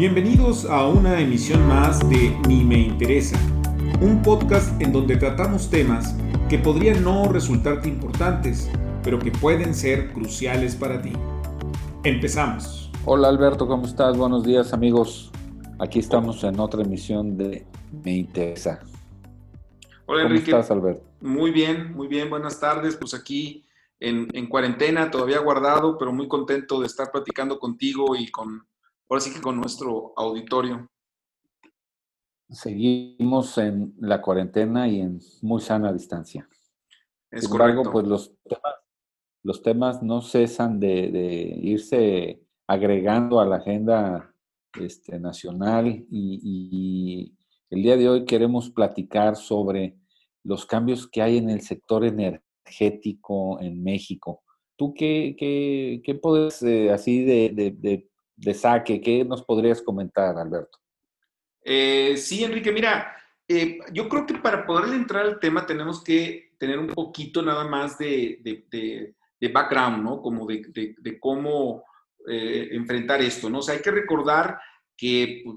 Bienvenidos 0.00 0.64
a 0.64 0.88
una 0.88 1.20
emisión 1.20 1.68
más 1.68 2.00
de 2.08 2.34
Ni 2.48 2.64
me 2.64 2.78
interesa, 2.78 3.38
un 4.00 4.22
podcast 4.22 4.80
en 4.80 4.94
donde 4.94 5.18
tratamos 5.18 5.68
temas 5.68 6.16
que 6.48 6.56
podrían 6.56 7.04
no 7.04 7.30
resultarte 7.30 7.90
importantes, 7.90 8.70
pero 9.04 9.18
que 9.18 9.30
pueden 9.30 9.74
ser 9.74 10.14
cruciales 10.14 10.74
para 10.74 11.02
ti. 11.02 11.12
Empezamos. 12.02 12.90
Hola 13.04 13.28
Alberto, 13.28 13.68
¿cómo 13.68 13.84
estás? 13.84 14.16
Buenos 14.16 14.42
días 14.42 14.72
amigos. 14.72 15.30
Aquí 15.78 15.98
estamos 15.98 16.42
en 16.44 16.58
otra 16.60 16.80
emisión 16.80 17.36
de 17.36 17.66
Me 18.02 18.16
interesa. 18.16 18.80
Hola 20.06 20.22
¿Cómo 20.22 20.34
estás 20.34 20.70
Alberto? 20.70 21.02
Muy 21.20 21.50
bien, 21.50 21.92
muy 21.92 22.08
bien, 22.08 22.30
buenas 22.30 22.58
tardes. 22.58 22.96
Pues 22.96 23.12
aquí 23.12 23.66
en, 23.98 24.28
en 24.32 24.46
cuarentena, 24.46 25.10
todavía 25.10 25.40
guardado, 25.40 25.98
pero 25.98 26.10
muy 26.10 26.26
contento 26.26 26.80
de 26.80 26.86
estar 26.86 27.12
platicando 27.12 27.58
contigo 27.58 28.16
y 28.16 28.30
con 28.30 28.64
ahora 29.10 29.20
sí 29.20 29.34
que 29.34 29.40
con 29.40 29.56
nuestro 29.56 30.12
auditorio. 30.16 30.88
Seguimos 32.48 33.58
en 33.58 33.94
la 33.98 34.22
cuarentena 34.22 34.88
y 34.88 35.00
en 35.00 35.20
muy 35.42 35.60
sana 35.60 35.92
distancia. 35.92 36.48
Es 37.30 37.44
Sin 37.44 37.52
embargo, 37.52 37.82
pues 37.90 38.06
los 38.06 38.34
temas, 38.44 38.74
los 39.42 39.62
temas 39.62 40.02
no 40.02 40.22
cesan 40.22 40.80
de, 40.80 41.58
irse 41.62 42.42
agregando 42.66 43.40
a 43.40 43.46
la 43.46 43.56
agenda 43.56 44.32
este, 44.80 45.18
nacional 45.18 46.06
y, 46.10 47.34
el 47.70 47.84
día 47.84 47.96
de 47.96 48.08
hoy 48.08 48.24
queremos 48.24 48.68
platicar 48.68 49.36
sobre 49.36 49.96
los 50.42 50.66
cambios 50.66 51.06
que 51.06 51.22
hay 51.22 51.36
en 51.36 51.50
el 51.50 51.60
sector 51.60 52.04
energético 52.04 53.60
en 53.60 53.80
México. 53.80 54.42
¿Tú 54.74 54.92
qué, 54.92 55.36
qué, 55.38 56.02
qué 56.04 56.14
puedes, 56.16 56.64
eh, 56.64 56.90
así 56.90 57.24
de, 57.24 57.72
de 57.78 58.09
saque. 58.54 59.00
¿Qué 59.00 59.24
nos 59.24 59.42
podrías 59.42 59.82
comentar, 59.82 60.36
Alberto? 60.36 60.78
Eh, 61.62 62.16
sí, 62.16 62.42
Enrique, 62.42 62.72
mira, 62.72 63.14
eh, 63.46 63.78
yo 63.92 64.08
creo 64.08 64.26
que 64.26 64.34
para 64.34 64.64
poder 64.64 64.94
entrar 64.94 65.26
al 65.26 65.40
tema 65.40 65.66
tenemos 65.66 66.02
que 66.02 66.52
tener 66.58 66.78
un 66.78 66.88
poquito 66.88 67.42
nada 67.42 67.66
más 67.66 67.98
de, 67.98 68.40
background, 69.52 70.02
¿no? 70.02 70.22
Como 70.22 70.46
de, 70.46 71.18
cómo 71.18 71.84
eh, 72.28 72.68
enfrentar 72.72 73.20
esto, 73.22 73.50
¿no? 73.50 73.58
O 73.58 73.62
sea, 73.62 73.74
hay 73.74 73.82
que 73.82 73.90
recordar 73.90 74.58
que 74.96 75.42
pues, 75.44 75.56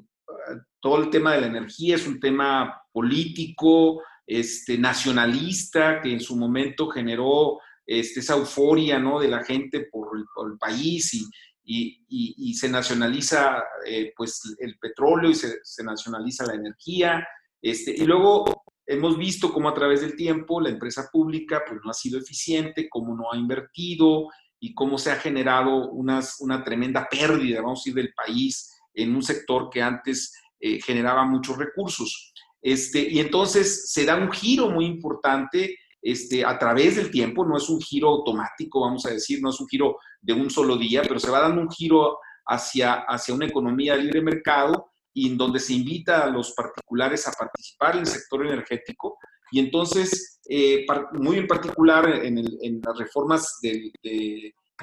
todo 0.79 1.03
el 1.03 1.09
tema 1.09 1.33
de 1.33 1.41
la 1.41 1.47
energía 1.47 1.95
es 1.95 2.07
un 2.07 2.19
tema 2.19 2.81
político, 2.91 4.01
este, 4.25 4.77
nacionalista, 4.77 6.01
que 6.01 6.11
en 6.11 6.19
su 6.19 6.35
momento 6.35 6.87
generó 6.87 7.59
este, 7.85 8.21
esa 8.21 8.35
euforia, 8.35 8.99
¿no? 8.99 9.19
De 9.19 9.27
la 9.27 9.43
gente 9.43 9.87
por 9.91 10.17
el, 10.17 10.25
por 10.33 10.51
el 10.51 10.57
país 10.57 11.13
y, 11.13 11.25
y, 11.63 12.53
se 12.53 12.69
nacionaliza 12.69 13.63
eh, 13.85 14.13
pues 14.15 14.41
el 14.59 14.77
petróleo 14.77 15.31
y 15.31 15.35
se, 15.35 15.83
nacionaliza 15.83 16.45
la 16.45 16.55
energía. 16.55 17.27
Este, 17.61 17.91
y 17.91 18.05
luego 18.05 18.63
hemos 18.85 19.17
visto 19.17 19.51
cómo 19.51 19.69
a 19.69 19.73
través 19.73 20.01
del 20.01 20.15
tiempo 20.15 20.61
la 20.61 20.69
empresa 20.69 21.09
pública 21.11 21.63
pues 21.67 21.79
no 21.83 21.91
ha 21.91 21.93
sido 21.93 22.19
eficiente, 22.19 22.87
cómo 22.89 23.15
no 23.15 23.31
ha 23.31 23.37
invertido 23.37 24.27
y 24.59 24.73
cómo 24.73 24.97
se 24.97 25.11
ha 25.11 25.15
generado 25.15 25.89
unas, 25.91 26.39
una 26.39 26.63
tremenda 26.63 27.07
pérdida, 27.09 27.61
vamos 27.61 27.79
a 27.79 27.81
decir, 27.81 27.93
del 27.95 28.13
país 28.13 28.71
en 28.93 29.15
un 29.15 29.23
sector 29.23 29.69
que 29.69 29.81
antes 29.81 30.33
eh, 30.59 30.79
generaba 30.81 31.25
muchos 31.25 31.57
recursos. 31.57 32.33
Este, 32.61 33.01
y 33.09 33.19
entonces 33.19 33.91
se 33.91 34.05
da 34.05 34.15
un 34.15 34.31
giro 34.31 34.69
muy 34.69 34.85
importante 34.85 35.77
este, 36.03 36.43
a 36.43 36.59
través 36.59 36.97
del 36.97 37.09
tiempo, 37.09 37.45
no 37.45 37.57
es 37.57 37.69
un 37.69 37.79
giro 37.79 38.09
automático, 38.09 38.81
vamos 38.81 39.05
a 39.05 39.11
decir, 39.11 39.41
no 39.41 39.49
es 39.49 39.59
un 39.59 39.67
giro 39.67 39.97
de 40.21 40.33
un 40.33 40.49
solo 40.49 40.77
día, 40.77 41.01
pero 41.01 41.19
se 41.19 41.31
va 41.31 41.39
dando 41.39 41.61
un 41.61 41.71
giro 41.71 42.19
hacia, 42.45 43.05
hacia 43.07 43.33
una 43.33 43.45
economía 43.45 43.95
de 43.95 44.03
libre 44.03 44.21
mercado 44.21 44.91
y 45.13 45.29
en 45.29 45.37
donde 45.37 45.59
se 45.59 45.73
invita 45.73 46.25
a 46.25 46.29
los 46.29 46.51
particulares 46.51 47.27
a 47.27 47.31
participar 47.31 47.95
en 47.95 48.01
el 48.01 48.07
sector 48.07 48.45
energético. 48.45 49.17
Y 49.51 49.59
entonces, 49.59 50.41
eh, 50.49 50.85
muy 51.13 51.37
en 51.37 51.47
particular 51.47 52.09
en, 52.25 52.35
las 52.83 52.97
reformas 52.97 53.59
del, 53.61 53.91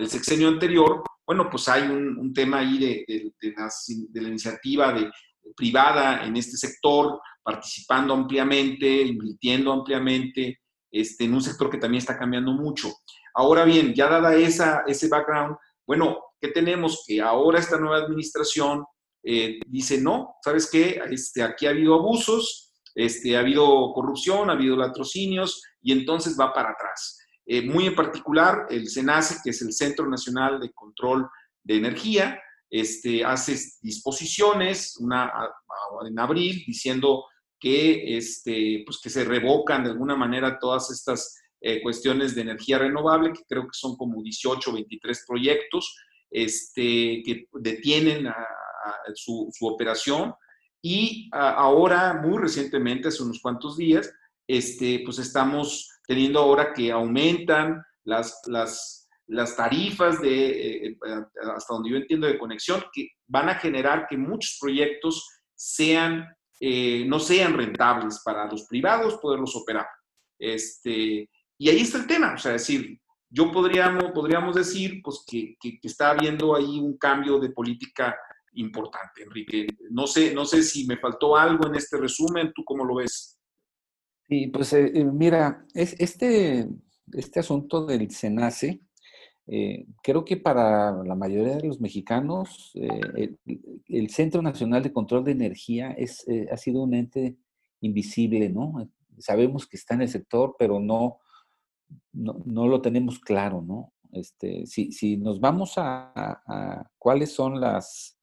sexenio 0.09 0.49
anterior, 0.49 1.03
bueno, 1.27 1.51
pues 1.51 1.69
hay 1.69 1.83
un, 1.83 2.33
tema 2.33 2.61
ahí 2.61 2.79
de, 2.79 3.33
de 3.39 4.21
la 4.23 4.29
iniciativa 4.29 4.93
de, 4.95 5.11
privada 5.57 6.25
en 6.25 6.37
este 6.37 6.57
sector, 6.57 7.21
participando 7.43 8.15
ampliamente, 8.15 9.03
invirtiendo 9.03 9.73
ampliamente, 9.73 10.61
este, 10.91 11.25
en 11.25 11.35
un 11.35 11.43
sector 11.43 11.71
que 11.71 11.79
también 11.79 12.01
está 12.01 12.19
cambiando 12.19 12.53
mucho. 12.53 12.91
Ahora 13.35 13.65
bien, 13.65 13.95
ya 13.95 14.09
dada 14.09 14.35
esa, 14.35 14.83
ese 14.87 15.09
background, 15.09 15.57
bueno, 15.87 16.19
¿qué 16.41 16.49
tenemos? 16.49 17.05
Que 17.07 17.21
ahora 17.21 17.59
esta 17.59 17.79
nueva 17.79 17.99
administración 17.99 18.85
eh, 19.23 19.61
dice, 19.67 20.01
no, 20.01 20.37
¿sabes 20.43 20.71
qué? 20.71 21.01
Este, 21.11 21.43
aquí 21.43 21.67
ha 21.67 21.71
habido 21.71 21.95
abusos, 21.95 22.73
este, 22.95 23.37
ha 23.37 23.41
habido 23.41 23.93
corrupción, 23.93 24.51
ha 24.51 24.55
habido 24.55 24.77
latrocinios 24.77 25.63
y 25.83 25.93
entonces 25.93 26.37
va 26.39 26.53
para 26.53 26.71
atrás. 26.71 27.19
Eh, 27.47 27.63
muy 27.63 27.87
en 27.87 27.95
particular, 27.95 28.67
el 28.71 28.89
SENACE, 28.89 29.41
que 29.43 29.51
es 29.51 29.63
el 29.63 29.73
Centro 29.73 30.09
Nacional 30.09 30.61
de 30.61 30.73
Control 30.73 31.29
de 31.65 31.77
Energía, 31.77 32.41
este, 32.71 33.25
hace 33.25 33.59
disposiciones 33.83 34.97
una, 35.01 35.33
en 36.07 36.19
abril 36.19 36.63
diciendo 36.67 37.25
que, 37.61 38.17
este, 38.17 38.83
pues 38.87 38.99
que 39.01 39.11
se 39.11 39.25
revocan 39.25 39.85
de 39.85 39.91
alguna 39.91 40.17
manera 40.17 40.59
todas 40.59 40.91
estas 40.91 41.41
eh, 41.61 41.83
cuestiones 41.83 42.35
de 42.35 42.41
energía 42.41 42.79
renovable, 42.79 43.33
que 43.33 43.45
creo 43.47 43.65
que 43.65 43.75
son 43.75 43.97
como 43.97 44.23
18 44.23 44.71
o 44.71 44.75
23 44.75 45.25
proyectos 45.29 45.95
este, 46.31 47.23
que 47.25 47.49
detienen 47.53 48.29
su, 49.15 49.51
operación. 49.61 50.35
Y 50.83 51.29
ahora, 51.33 52.15
muy 52.15 52.39
recientemente, 52.39 53.09
hace 53.09 53.23
unos 53.23 53.41
cuantos 53.41 53.77
días, 53.77 54.11
este, 54.49 55.03
pues 55.05 55.19
estamos 55.19 55.91
teniendo 56.07 56.41
ahora 56.41 56.73
que 56.73 56.91
aumentan 56.91 57.83
las, 58.05 58.41
las, 58.47 59.09
las 59.27 59.57
tarifas 59.57 60.21
de, 60.21 60.87
eh, 60.87 60.87
eh, 60.89 60.97
hasta 61.55 61.75
donde 61.75 61.91
yo 61.91 61.97
entiendo, 61.97 62.27
de 62.27 62.39
conexión, 62.39 62.83
que 62.93 63.11
van 63.27 63.49
a 63.49 63.57
generar 63.57 64.07
que 64.09 64.17
muchos 64.17 64.57
proyectos 64.61 65.29
sean 65.55 66.27
eh, 66.63 67.07
no 67.07 67.19
sean 67.19 67.57
rentables 67.57 68.21
para 68.23 68.45
los 68.45 68.65
privados 68.65 69.17
poderlos 69.17 69.57
operar. 69.57 69.87
Este, 70.39 71.31
y 71.57 71.69
ahí 71.71 71.81
está 71.81 71.99
el 71.99 72.07
tema, 72.07 72.35
o 72.35 72.39
sea, 72.39 72.53
decir, 72.53 73.01
yo 73.31 73.51
podríamos, 73.51 74.13
podríamos 74.13 74.55
decir 74.55 75.01
pues, 75.03 75.25
que, 75.27 75.57
está 75.83 76.11
habiendo 76.11 76.55
ahí 76.55 76.79
un 76.79 76.99
cambio 76.99 77.39
de 77.39 77.49
política 77.51 78.15
importante, 78.55 79.23
Enrique. 79.23 79.69
No 79.91 80.07
sé, 80.07 80.35
no 80.35 80.45
sé 80.45 80.63
si 80.63 80.87
me 80.87 80.99
faltó 80.99 81.35
algo 81.35 81.67
en 81.67 81.77
este 81.77 81.97
resumen, 81.97 82.53
¿tú 82.55 82.63
cómo 82.63 82.85
lo 82.85 82.97
ves? 82.97 83.39
Sí, 84.29 84.49
pues 84.49 84.75
eh, 84.75 84.93
eh, 84.95 85.05
mira, 85.05 85.65
es, 85.73 85.97
este, 85.99 86.69
este 87.11 87.41
asunto 87.41 87.87
del 87.87 88.11
SENACE, 88.11 88.81
creo 90.03 90.25
que 90.25 90.37
para 90.37 90.93
la 91.03 91.17
mayoría 91.17 91.57
de 91.57 91.67
los 91.67 91.81
mexicanos, 91.81 92.73
el, 93.91 94.11
Centro 94.11 94.43
Nacional 94.43 94.83
de 94.83 94.93
Control 94.93 95.25
de 95.25 95.33
Energía 95.33 95.93
es, 95.93 96.27
eh, 96.29 96.49
ha 96.51 96.57
sido 96.57 96.83
un 96.83 96.95
ente 96.95 97.37
invisible, 97.81 98.49
¿no? 98.49 98.91
Sabemos 99.19 99.67
que 99.67 99.77
está 99.77 99.95
en 99.95 100.03
el 100.03 100.09
sector, 100.09 100.57
pero 100.59 100.81
no, 100.81 101.19
no, 102.13 102.69
lo 102.69 102.81
tenemos 102.81 103.19
claro, 103.19 103.63
¿no? 103.63 103.93
Este, 104.13 104.67
si, 104.67 104.93
si 104.93 105.17
nos 105.17 105.41
vamos 105.41 105.75
a, 105.77 106.13
a, 106.15 106.91
cuáles 106.99 107.33
son 107.33 107.61
las, 107.61 108.19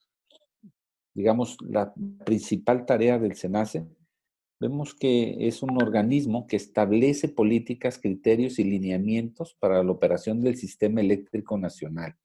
digamos, 1.13 1.57
la 1.61 1.93
principal 2.25 2.85
tarea 2.85 3.19
del 3.19 3.35
SENACE, 3.35 3.85
vemos 4.59 4.95
que 4.95 5.47
es 5.47 5.61
un 5.61 5.81
organismo 5.81 6.47
que 6.47 6.55
establece 6.55 7.29
políticas, 7.29 7.99
criterios 7.99 8.59
y 8.59 8.63
lineamientos 8.63 9.55
para 9.59 9.83
la 9.83 9.91
operación 9.91 10.41
del 10.41 10.57
sistema 10.57 11.01
eléctrico 11.01 11.57
nacional. 11.57 12.15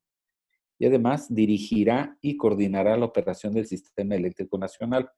Y 0.83 0.87
además 0.87 1.33
dirigirá 1.33 2.17
y 2.21 2.35
coordinará 2.35 2.97
la 2.97 3.05
operación 3.05 3.53
del 3.53 3.65
sistema 3.65 4.15
eléctrico 4.15 4.57
nacional. 4.57 5.09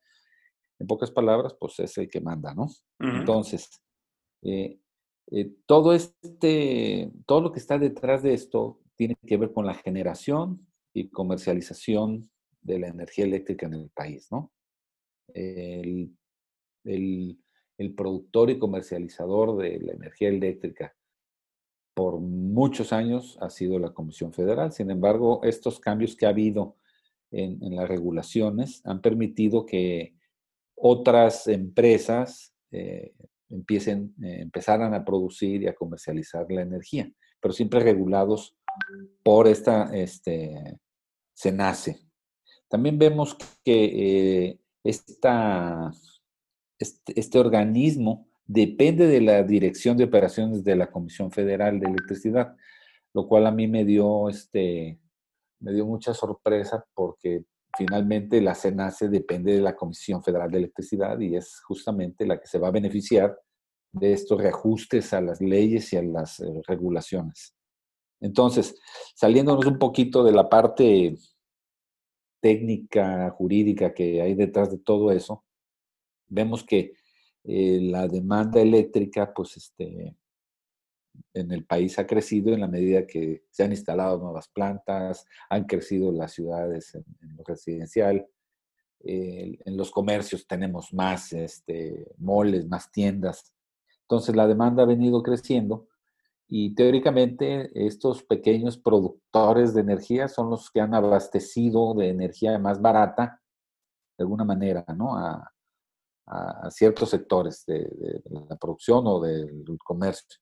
En 0.78 0.86
pocas 0.86 1.10
palabras, 1.10 1.56
pues 1.58 1.80
es 1.80 1.98
el 1.98 2.08
que 2.08 2.20
manda, 2.20 2.54
¿no? 2.54 2.68
Entonces, 3.00 3.68
eh, 4.42 4.78
eh, 5.32 5.50
todo 5.66 5.92
este, 5.92 7.10
todo 7.26 7.40
lo 7.40 7.52
que 7.52 7.58
está 7.58 7.78
detrás 7.78 8.22
de 8.22 8.34
esto 8.34 8.78
tiene 8.94 9.16
que 9.26 9.36
ver 9.36 9.52
con 9.52 9.66
la 9.66 9.74
generación 9.74 10.66
y 10.94 11.08
comercialización 11.08 12.30
de 12.60 12.78
la 12.78 12.88
energía 12.88 13.24
eléctrica 13.24 13.66
en 13.66 13.74
el 13.74 13.90
país, 13.90 14.28
¿no? 14.30 14.52
El 15.34 16.16
el, 16.86 17.94
productor 17.96 18.50
y 18.50 18.58
comercializador 18.58 19.56
de 19.58 19.80
la 19.80 19.92
energía 19.92 20.28
eléctrica 20.28 20.94
por 21.96 22.20
muchos 22.20 22.92
años 22.92 23.38
ha 23.40 23.48
sido 23.48 23.78
la 23.78 23.94
Comisión 23.94 24.30
Federal. 24.34 24.70
Sin 24.70 24.90
embargo, 24.90 25.40
estos 25.44 25.80
cambios 25.80 26.14
que 26.14 26.26
ha 26.26 26.28
habido 26.28 26.76
en, 27.30 27.74
las 27.74 27.88
regulaciones 27.88 28.82
han 28.84 29.00
permitido 29.00 29.64
que 29.64 30.14
otras 30.74 31.46
empresas 31.46 32.52
eh, 32.70 33.14
empiecen, 33.48 34.14
eh, 34.22 34.40
empezaran 34.42 34.92
a 34.92 35.06
producir 35.06 35.62
y 35.62 35.68
a 35.68 35.74
comercializar 35.74 36.44
la 36.50 36.60
energía, 36.60 37.10
pero 37.40 37.54
siempre 37.54 37.80
regulados 37.80 38.54
por 39.22 39.48
esta 39.48 39.84
este, 39.96 40.78
SENACE. 41.32 41.98
también 42.68 42.98
vemos 42.98 43.38
que 43.64 44.48
eh, 44.48 44.60
esta, 44.84 45.90
este, 46.78 47.18
este, 47.18 47.38
organismo 47.38 48.28
depende 48.46 49.06
de 49.06 49.20
la 49.20 49.42
Dirección 49.42 49.96
de 49.96 50.04
Operaciones 50.04 50.62
de 50.64 50.76
la 50.76 50.90
Comisión 50.90 51.30
Federal 51.30 51.80
de 51.80 51.88
Electricidad, 51.88 52.54
lo 53.12 53.26
cual 53.26 53.46
a 53.46 53.50
mí 53.50 53.66
me 53.66 53.84
dio, 53.84 54.28
este, 54.28 54.98
me 55.60 55.72
dio 55.72 55.86
mucha 55.86 56.14
sorpresa 56.14 56.84
porque 56.94 57.44
finalmente 57.76 58.40
la 58.40 58.54
CENACE 58.54 59.08
depende 59.08 59.52
de 59.52 59.60
la 59.60 59.74
Comisión 59.74 60.22
Federal 60.22 60.50
de 60.50 60.58
Electricidad 60.58 61.18
y 61.18 61.36
es 61.36 61.60
justamente 61.62 62.26
la 62.26 62.40
que 62.40 62.46
se 62.46 62.58
va 62.58 62.68
a 62.68 62.72
beneficiar 62.72 63.36
de 63.92 64.12
estos 64.12 64.40
reajustes 64.40 65.12
a 65.12 65.20
las 65.20 65.40
leyes 65.40 65.92
y 65.92 65.96
a 65.96 66.02
las 66.02 66.40
eh, 66.40 66.62
regulaciones. 66.66 67.54
Entonces, 68.20 68.78
saliéndonos 69.14 69.66
un 69.66 69.78
poquito 69.78 70.24
de 70.24 70.32
la 70.32 70.48
parte 70.48 71.16
técnica, 72.40 73.30
jurídica 73.30 73.92
que 73.92 74.22
hay 74.22 74.34
detrás 74.34 74.70
de 74.70 74.78
todo 74.78 75.10
eso, 75.10 75.44
vemos 76.28 76.64
que 76.64 76.92
eh, 77.46 77.80
la 77.82 78.08
demanda 78.08 78.60
eléctrica, 78.60 79.32
pues, 79.32 79.56
este, 79.56 80.16
en 81.32 81.52
el 81.52 81.64
país 81.64 81.98
ha 81.98 82.06
crecido 82.06 82.52
en 82.52 82.60
la 82.60 82.68
medida 82.68 83.06
que 83.06 83.44
se 83.50 83.64
han 83.64 83.70
instalado 83.70 84.18
nuevas 84.18 84.48
plantas, 84.48 85.24
han 85.48 85.64
crecido 85.64 86.12
las 86.12 86.32
ciudades 86.32 86.94
en, 86.94 87.04
lo 87.36 87.44
residencial, 87.44 88.26
en 89.08 89.76
los 89.76 89.92
comercios 89.92 90.46
tenemos 90.48 90.92
más 90.92 91.32
este, 91.32 92.12
moles, 92.18 92.66
más 92.66 92.90
tiendas. 92.90 93.54
Entonces 94.02 94.34
la 94.34 94.48
demanda 94.48 94.82
ha 94.82 94.86
venido 94.86 95.22
creciendo 95.22 95.86
y 96.48 96.74
teóricamente 96.74 97.70
estos 97.74 98.22
pequeños 98.22 98.78
productores 98.78 99.74
de 99.74 99.80
energía 99.80 100.28
son 100.28 100.50
los 100.50 100.70
que 100.70 100.80
han 100.80 100.94
abastecido 100.94 101.94
de 101.94 102.08
energía 102.08 102.58
más 102.58 102.80
barata, 102.80 103.40
de 104.16 104.22
alguna 104.22 104.44
manera, 104.44 104.84
¿no? 104.96 105.16
A, 105.16 105.52
ciertos 106.70 107.10
sectores 107.10 107.64
de, 107.66 107.88
la 108.48 108.56
producción 108.56 109.04
o 109.06 109.20
del 109.20 109.64
comercio. 109.84 110.38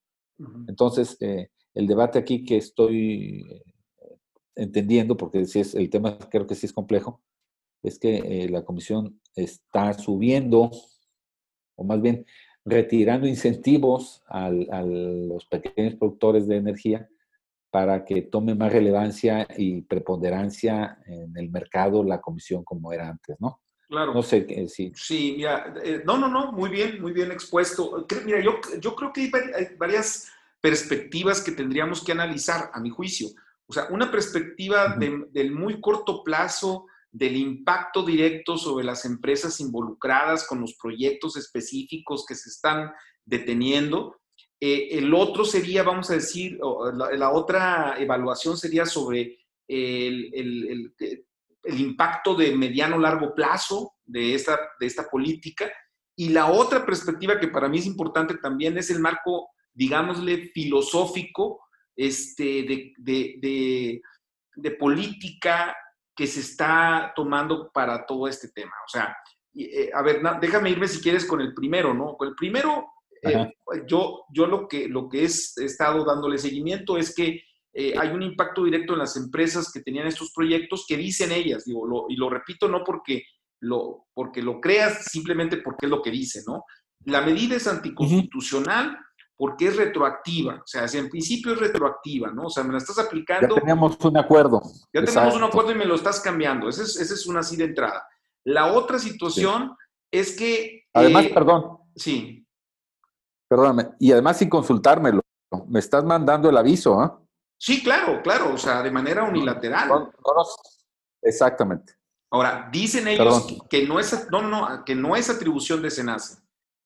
Entonces, 0.68 1.16
eh, 1.20 1.48
el 1.74 1.86
debate 1.86 2.18
aquí 2.18 2.44
que 2.44 2.56
estoy 2.56 3.44
eh, 3.48 4.16
entendiendo, 4.56 5.16
porque 5.16 5.44
si 5.44 5.60
es, 5.60 5.74
el 5.74 5.90
tema 5.90 6.18
creo 6.30 6.46
que 6.46 6.54
sí 6.54 6.66
es 6.66 6.72
complejo, 6.72 7.22
es 7.82 7.98
que 7.98 8.16
eh, 8.16 8.48
la 8.48 8.64
comisión 8.64 9.20
está 9.36 9.92
subiendo, 9.92 10.70
o 11.76 11.84
más 11.84 12.00
bien 12.00 12.24
retirando 12.64 13.26
incentivos 13.26 14.22
a 14.26 14.50
los 14.50 15.44
pequeños 15.46 15.96
productores 15.96 16.46
de 16.46 16.56
energía 16.56 17.08
para 17.70 18.04
que 18.04 18.22
tome 18.22 18.54
más 18.54 18.72
relevancia 18.72 19.46
y 19.58 19.82
preponderancia 19.82 20.98
en 21.04 21.36
el 21.36 21.50
mercado 21.50 22.02
la 22.04 22.20
comisión 22.20 22.64
como 22.64 22.92
era 22.92 23.08
antes, 23.08 23.36
¿no? 23.38 23.60
Claro. 23.94 24.12
No 24.12 24.22
sé 24.24 24.44
eh, 24.48 24.68
si. 24.68 24.92
Sí, 24.96 25.34
mira, 25.36 25.72
eh, 25.84 26.02
no, 26.04 26.18
no, 26.18 26.26
no, 26.26 26.50
muy 26.50 26.68
bien, 26.68 27.00
muy 27.00 27.12
bien 27.12 27.30
expuesto. 27.30 28.04
Mira, 28.24 28.40
yo, 28.40 28.58
yo 28.80 28.96
creo 28.96 29.12
que 29.12 29.30
hay 29.54 29.76
varias 29.78 30.32
perspectivas 30.60 31.40
que 31.40 31.52
tendríamos 31.52 32.02
que 32.02 32.10
analizar, 32.10 32.72
a 32.74 32.80
mi 32.80 32.90
juicio. 32.90 33.28
O 33.66 33.72
sea, 33.72 33.86
una 33.90 34.10
perspectiva 34.10 34.96
del 34.96 35.52
muy 35.52 35.80
corto 35.80 36.24
plazo, 36.24 36.86
del 37.12 37.36
impacto 37.36 38.02
directo 38.02 38.58
sobre 38.58 38.84
las 38.84 39.04
empresas 39.04 39.60
involucradas 39.60 40.44
con 40.44 40.60
los 40.60 40.74
proyectos 40.74 41.36
específicos 41.36 42.26
que 42.26 42.34
se 42.34 42.48
están 42.48 42.90
deteniendo. 43.24 44.16
Eh, 44.58 44.88
el 44.98 45.14
otro 45.14 45.44
sería, 45.44 45.84
vamos 45.84 46.10
a 46.10 46.14
decir, 46.14 46.58
la, 46.94 47.30
otra 47.30 47.94
evaluación 48.00 48.56
sería 48.56 48.86
sobre 48.86 49.38
el, 49.68 50.92
impacto 51.66 52.34
de 52.34 52.56
mediano 52.56 52.98
largo 52.98 53.34
plazo 53.34 53.94
de 54.04 54.34
esta, 54.34 54.58
de 54.78 54.86
esta 54.86 55.08
política. 55.08 55.72
Y 56.16 56.28
la 56.30 56.46
otra 56.46 56.84
perspectiva 56.84 57.40
que 57.40 57.48
para 57.48 57.68
mí 57.68 57.78
es 57.78 57.86
importante 57.86 58.36
también 58.36 58.78
es 58.78 58.90
el 58.90 59.00
marco, 59.00 59.48
digámosle, 59.72 60.50
filosófico 60.54 61.60
este, 61.96 62.94
de, 62.98 64.00
de 64.56 64.70
política 64.72 65.76
que 66.14 66.26
se 66.26 66.40
está 66.40 67.12
tomando 67.14 67.70
para 67.72 68.06
todo 68.06 68.28
este 68.28 68.48
tema. 68.48 68.72
O 68.86 68.88
sea, 68.88 69.16
eh, 69.54 69.90
a 69.92 70.02
ver, 70.02 70.20
déjame 70.40 70.70
irme 70.70 70.88
si 70.88 71.00
quieres 71.00 71.24
con 71.24 71.40
el 71.40 71.54
primero, 71.54 71.92
¿no? 71.92 72.16
Con 72.16 72.28
el 72.28 72.34
primero, 72.34 72.88
eh, 73.22 73.52
yo, 73.86 74.24
yo 74.30 74.46
lo 74.46 74.68
que, 74.68 74.88
lo 74.88 75.08
que 75.08 75.22
he 75.22 75.24
estado 75.24 76.04
dándole 76.04 76.38
seguimiento 76.38 76.96
es 76.96 77.14
que 77.14 77.42
eh, 77.76 77.92
hay 77.98 78.10
un 78.10 78.22
impacto 78.22 78.64
directo 78.64 78.92
en 78.92 79.00
las 79.00 79.16
empresas 79.16 79.72
que 79.72 79.80
tenían 79.80 80.06
estos 80.06 80.32
proyectos 80.32 80.84
que 80.86 80.96
dicen 80.96 81.32
ellas, 81.32 81.64
digo, 81.64 82.06
y 82.08 82.14
lo 82.14 82.30
repito 82.30 82.68
no 82.68 82.84
porque 82.84 83.24
lo, 83.60 84.06
porque 84.14 84.42
lo 84.42 84.60
creas, 84.60 85.06
simplemente 85.06 85.56
porque 85.56 85.86
es 85.86 85.90
lo 85.90 86.00
que 86.00 86.12
dice, 86.12 86.42
¿no? 86.46 86.64
La 87.06 87.20
medida 87.22 87.56
es 87.56 87.66
anticonstitucional 87.66 88.96
porque 89.36 89.66
es 89.66 89.76
retroactiva, 89.76 90.54
o 90.54 90.66
sea, 90.66 90.86
si 90.86 90.98
en 90.98 91.08
principio 91.08 91.52
es 91.52 91.58
retroactiva, 91.58 92.30
¿no? 92.30 92.44
O 92.44 92.50
sea, 92.50 92.62
me 92.62 92.72
la 92.72 92.78
estás 92.78 93.00
aplicando. 93.00 93.56
Ya 93.56 93.60
teníamos 93.60 93.96
un 94.00 94.16
acuerdo. 94.16 94.62
Ya 94.92 95.04
tenemos 95.04 95.34
un 95.34 95.42
acuerdo 95.42 95.72
y 95.72 95.74
me 95.74 95.86
lo 95.86 95.96
estás 95.96 96.20
cambiando. 96.20 96.68
Esa 96.68 96.84
es, 96.84 96.96
es 96.96 97.26
una 97.26 97.40
así 97.40 97.56
de 97.56 97.64
entrada. 97.64 98.06
La 98.44 98.72
otra 98.72 99.00
situación 99.00 99.76
es 100.12 100.36
que. 100.36 100.84
Además, 100.92 101.26
eh, 101.26 101.30
perdón. 101.34 101.78
Sí. 101.96 102.46
Perdóname. 103.48 103.88
Y 103.98 104.12
además, 104.12 104.38
sin 104.38 104.48
consultármelo, 104.48 105.20
me 105.66 105.80
estás 105.80 106.04
mandando 106.04 106.48
el 106.48 106.56
aviso, 106.56 107.00
¿ah? 107.00 107.20
Sí, 107.58 107.82
claro, 107.82 108.22
claro. 108.22 108.54
O 108.54 108.58
sea, 108.58 108.82
de 108.82 108.90
manera 108.90 109.24
unilateral. 109.24 110.10
exactamente. 111.22 111.94
Ahora, 112.30 112.68
dicen 112.72 113.06
ellos 113.06 113.46
que 113.70 113.86
no, 113.86 114.00
es, 114.00 114.28
no, 114.30 114.42
no, 114.42 114.84
que 114.84 114.94
no 114.94 115.14
es 115.14 115.30
atribución 115.30 115.80
de 115.80 115.90
SENACE 115.90 116.44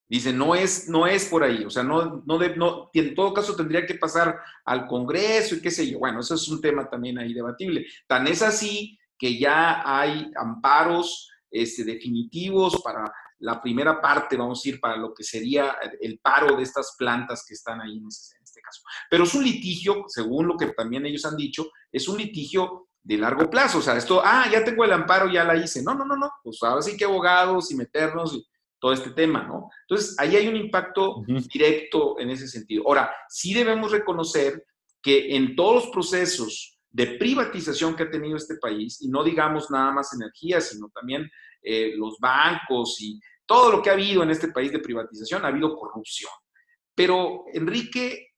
Dice, 0.09 0.33
no 0.33 0.55
es, 0.55 0.89
no 0.89 1.05
es 1.05 1.25
por 1.25 1.43
ahí, 1.43 1.63
o 1.63 1.69
sea, 1.69 1.83
no, 1.83 2.23
no, 2.25 2.39
no, 2.55 2.89
en 2.91 3.13
todo 3.13 3.31
caso 3.31 3.55
tendría 3.55 3.85
que 3.85 3.93
pasar 3.93 4.39
al 4.65 4.87
Congreso 4.87 5.53
y 5.53 5.61
qué 5.61 5.69
sé 5.69 5.87
yo. 5.87 5.99
Bueno, 5.99 6.21
eso 6.21 6.33
es 6.33 6.49
un 6.49 6.59
tema 6.59 6.89
también 6.89 7.19
ahí 7.19 7.31
debatible. 7.31 7.85
Tan 8.07 8.25
es 8.25 8.41
así 8.41 8.97
que 9.15 9.37
ya 9.37 9.83
hay 9.85 10.31
amparos 10.35 11.29
este, 11.51 11.83
definitivos 11.83 12.81
para 12.81 13.13
la 13.37 13.61
primera 13.61 14.01
parte, 14.01 14.35
vamos 14.35 14.65
a 14.65 14.69
ir 14.69 14.79
para 14.79 14.97
lo 14.97 15.13
que 15.13 15.23
sería 15.23 15.75
el 16.01 16.17
paro 16.17 16.57
de 16.57 16.63
estas 16.63 16.95
plantas 16.97 17.45
que 17.47 17.53
están 17.53 17.79
ahí 17.79 17.97
en, 17.97 18.07
este 18.59 18.61
caso. 18.61 18.81
Pero 19.09 19.23
es 19.23 19.33
un 19.33 19.43
litigio, 19.43 20.03
según 20.07 20.47
lo 20.47 20.57
que 20.57 20.67
también 20.67 21.05
ellos 21.05 21.25
han 21.25 21.35
dicho, 21.35 21.69
es 21.91 22.07
un 22.07 22.17
litigio 22.17 22.87
de 23.01 23.17
largo 23.17 23.49
plazo. 23.49 23.79
O 23.79 23.81
sea, 23.81 23.97
esto, 23.97 24.21
ah, 24.23 24.47
ya 24.51 24.63
tengo 24.63 24.83
el 24.83 24.93
amparo, 24.93 25.29
ya 25.29 25.43
la 25.43 25.55
hice. 25.55 25.81
No, 25.83 25.93
no, 25.93 26.05
no, 26.05 26.15
no. 26.15 26.31
Pues 26.43 26.59
ahora 26.61 26.81
sí 26.81 26.97
que 26.97 27.05
abogados 27.05 27.71
y 27.71 27.75
meternos. 27.75 28.33
Y, 28.33 28.45
todo 28.79 28.93
este 28.93 29.11
tema, 29.11 29.43
¿no? 29.43 29.69
Entonces, 29.81 30.15
ahí 30.17 30.35
hay 30.35 30.47
un 30.47 30.55
impacto 30.55 31.21
directo 31.51 32.17
en 32.19 32.29
ese 32.29 32.47
sentido. 32.47 32.83
Ahora, 32.87 33.13
sí 33.27 33.53
debemos 33.53 33.91
reconocer 33.91 34.65
que 35.01 35.35
en 35.35 35.55
todos 35.55 35.75
los 35.75 35.87
procesos 35.87 36.79
de 36.89 37.05
privatización 37.17 37.95
que 37.95 38.03
ha 38.03 38.11
tenido 38.11 38.37
este 38.37 38.55
país, 38.55 39.01
y 39.01 39.09
no 39.09 39.23
digamos 39.23 39.69
nada 39.69 39.91
más 39.91 40.13
energía, 40.13 40.59
sino 40.61 40.89
también 40.89 41.29
eh, 41.61 41.93
los 41.95 42.17
bancos 42.19 42.99
y 43.01 43.19
todo 43.45 43.71
lo 43.71 43.81
que 43.81 43.89
ha 43.89 43.93
habido 43.93 44.23
en 44.23 44.31
este 44.31 44.49
país 44.49 44.71
de 44.71 44.79
privatización, 44.79 45.43
ha 45.43 45.49
habido 45.49 45.75
corrupción. 45.75 46.31
Pero, 46.95 47.45
Enrique, 47.53 48.28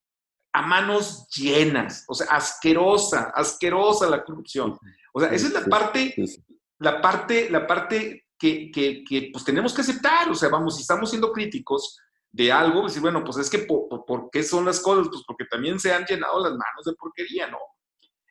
a 0.53 0.61
manos 0.61 1.27
llenas, 1.29 2.05
o 2.07 2.13
sea, 2.13 2.27
asquerosa, 2.27 3.31
asquerosa 3.33 4.09
la 4.09 4.23
corrupción. 4.23 4.77
O 5.13 5.19
sea, 5.19 5.29
esa 5.29 5.47
es 5.47 5.53
la 5.53 5.65
parte, 5.65 6.15
la 6.79 7.01
parte, 7.01 7.49
la 7.49 7.65
parte 7.65 8.25
que, 8.37 9.29
pues 9.31 9.45
tenemos 9.45 9.73
que 9.73 9.81
aceptar, 9.81 10.29
o 10.29 10.35
sea, 10.35 10.49
vamos, 10.49 10.75
si 10.75 10.81
estamos 10.81 11.09
siendo 11.09 11.31
críticos 11.31 11.97
de 12.31 12.51
algo, 12.51 12.81
pues 12.81 12.99
bueno, 12.99 13.23
pues 13.23 13.37
es 13.37 13.49
que 13.49 13.59
por, 13.59 14.29
qué 14.31 14.43
son 14.43 14.65
las 14.65 14.79
cosas? 14.79 15.07
Pues 15.09 15.23
porque 15.27 15.45
también 15.45 15.79
se 15.79 15.93
han 15.93 16.05
llenado 16.05 16.39
las 16.39 16.51
manos 16.51 16.85
de 16.85 16.93
porquería, 16.93 17.47
¿no? 17.47 17.59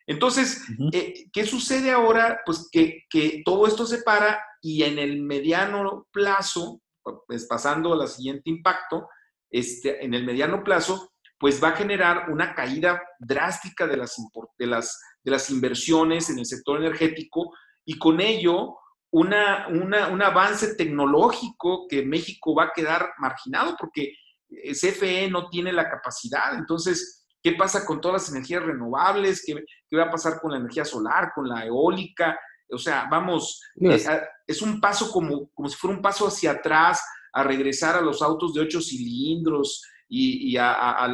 Entonces, 0.06 0.62
eh, 0.92 1.26
¿qué 1.32 1.46
sucede 1.46 1.92
ahora? 1.92 2.40
Pues 2.44 2.68
que, 2.70 3.06
todo 3.44 3.66
esto 3.66 3.86
se 3.86 4.02
para 4.02 4.42
y 4.60 4.82
en 4.82 4.98
el 4.98 5.22
mediano 5.22 6.06
plazo, 6.10 6.82
pues 7.26 7.46
pasando 7.46 7.92
al 7.92 8.08
siguiente 8.08 8.50
impacto, 8.50 9.08
este, 9.50 10.04
en 10.04 10.14
el 10.14 10.24
mediano 10.24 10.64
plazo, 10.64 11.12
pues 11.40 11.62
va 11.62 11.68
a 11.68 11.76
generar 11.76 12.28
una 12.28 12.54
caída 12.54 13.02
drástica 13.18 13.86
de 13.86 13.96
las, 13.96 14.14
de 14.58 14.66
las, 14.66 15.00
de 15.24 15.30
las 15.30 15.48
inversiones 15.48 16.28
en 16.28 16.38
el 16.38 16.44
sector 16.44 16.78
energético 16.78 17.50
y 17.86 17.98
con 17.98 18.20
ello 18.20 18.76
una, 19.10 19.66
un 19.68 20.22
avance 20.22 20.74
tecnológico 20.74 21.86
que 21.88 22.04
México 22.04 22.54
va 22.54 22.64
a 22.64 22.72
quedar 22.74 23.14
marginado 23.18 23.74
porque 23.80 24.12
eh, 24.50 24.72
CFE 24.72 25.30
no 25.30 25.48
tiene 25.48 25.72
la 25.72 25.88
capacidad. 25.88 26.54
Entonces, 26.54 27.26
¿qué 27.42 27.52
pasa 27.52 27.86
con 27.86 28.02
todas 28.02 28.22
las 28.22 28.30
energías 28.32 28.62
renovables? 28.62 29.42
¿Qué, 29.44 29.54
va 29.96 30.04
a 30.04 30.10
pasar 30.10 30.40
con 30.42 30.52
la 30.52 30.58
energía 30.58 30.84
solar, 30.84 31.32
con 31.34 31.48
la 31.48 31.64
eólica? 31.64 32.38
O 32.70 32.78
sea, 32.78 33.08
vamos, 33.10 33.62
eh, 33.80 33.98
es, 34.46 34.60
un 34.60 34.78
paso 34.78 35.10
como, 35.10 35.48
como 35.54 35.70
si 35.70 35.76
fuera 35.76 35.96
un 35.96 36.02
paso 36.02 36.28
hacia 36.28 36.52
atrás 36.52 37.02
a 37.32 37.42
regresar 37.42 37.96
a 37.96 38.02
los 38.02 38.20
autos 38.20 38.52
de 38.52 38.60
ocho 38.60 38.80
cilindros 38.80 39.82
y, 40.10 40.56
a, 40.58 41.08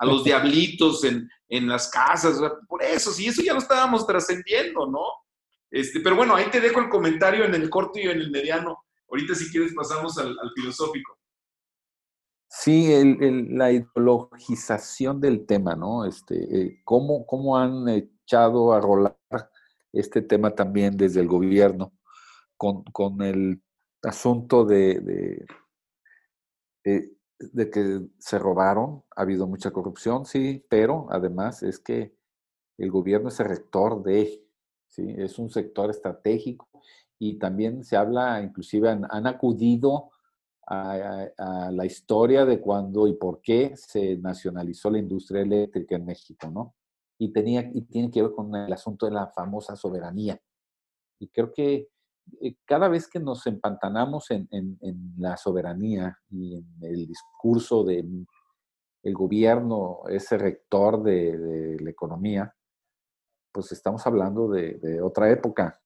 los 0.00 0.24
diablitos 0.24 1.04
en, 1.04 1.28
en 1.48 1.68
las 1.68 1.88
casas. 1.88 2.40
Por 2.68 2.82
eso, 2.82 3.12
sí, 3.12 3.26
eso 3.26 3.42
ya 3.42 3.52
lo 3.52 3.60
estábamos 3.60 4.06
trascendiendo, 4.06 4.86
¿no? 4.86 5.04
Este, 5.70 6.00
pero 6.00 6.16
bueno, 6.16 6.34
ahí 6.34 6.50
te 6.50 6.60
dejo 6.60 6.80
el 6.80 6.88
comentario 6.88 7.44
en 7.44 7.54
el 7.54 7.70
corto 7.70 7.98
y 7.98 8.02
en 8.02 8.18
el 8.18 8.30
mediano. 8.30 8.84
Ahorita 9.08 9.34
si 9.34 9.50
quieres 9.50 9.72
pasamos 9.74 10.18
al, 10.18 10.36
filosófico. 10.54 11.16
Sí, 12.50 12.90
la 13.50 13.70
ideologización 13.70 15.20
del 15.20 15.46
tema, 15.46 15.76
¿no? 15.76 16.04
Este, 16.06 16.34
eh, 16.34 16.80
¿cómo, 16.84 17.26
¿Cómo 17.26 17.58
han 17.58 17.88
echado 17.88 18.72
a 18.72 18.80
rolar 18.80 19.16
este 19.92 20.22
tema 20.22 20.54
también 20.54 20.96
desde 20.96 21.20
el 21.20 21.28
gobierno 21.28 21.92
con, 22.56 22.82
con 22.84 23.20
el 23.22 23.62
asunto 24.02 24.64
de, 24.64 25.46
de, 26.84 27.17
que 27.38 28.08
se 28.18 28.38
robaron, 28.38 29.04
ha 29.14 29.22
habido 29.22 29.46
mucha 29.46 29.70
corrupción, 29.70 30.26
sí, 30.26 30.64
pero 30.68 31.06
además 31.10 31.62
es 31.62 31.78
que 31.78 32.14
el 32.78 32.90
gobierno 32.90 33.28
es 33.28 33.40
el 33.40 33.46
rector 33.46 34.02
de, 34.02 34.44
¿sí? 34.86 35.14
es 35.16 35.38
un 35.38 35.50
sector 35.50 35.90
estratégico 35.90 36.68
y 37.18 37.38
también 37.38 37.84
se 37.84 37.96
habla, 37.96 38.42
inclusive 38.42 38.88
han, 38.88 39.26
acudido 39.26 40.10
a, 40.66 41.28
la 41.70 41.84
historia 41.84 42.44
de 42.44 42.60
cuándo 42.60 43.06
y 43.08 43.14
por 43.14 43.40
qué 43.40 43.72
se 43.76 44.16
nacionalizó 44.18 44.90
la 44.90 44.98
industria 44.98 45.42
eléctrica 45.42 45.96
en 45.96 46.04
México, 46.04 46.50
¿no? 46.50 46.74
Y, 47.18 47.32
tenía, 47.32 47.68
y 47.74 47.82
tiene 47.82 48.10
que 48.10 48.22
ver 48.22 48.32
con 48.32 48.54
el 48.54 48.72
asunto 48.72 49.06
de 49.06 49.12
la 49.12 49.26
famosa 49.28 49.74
soberanía. 49.74 50.40
Y 51.18 51.28
creo 51.28 51.52
que 51.52 51.88
cada 52.64 52.88
vez 52.88 53.08
que 53.08 53.20
nos 53.20 53.46
empantanamos 53.46 54.30
en, 54.30 54.48
la 55.16 55.36
soberanía 55.36 56.18
y 56.30 56.56
en 56.56 56.66
el 56.82 57.06
discurso 57.06 57.84
del 57.84 58.26
el 59.02 59.14
gobierno, 59.14 60.00
ese 60.08 60.36
rector 60.36 61.02
de, 61.02 61.76
la 61.80 61.90
economía, 61.90 62.52
pues 63.52 63.72
estamos 63.72 64.06
hablando 64.06 64.48
de, 64.50 65.00
otra 65.02 65.30
época. 65.30 65.80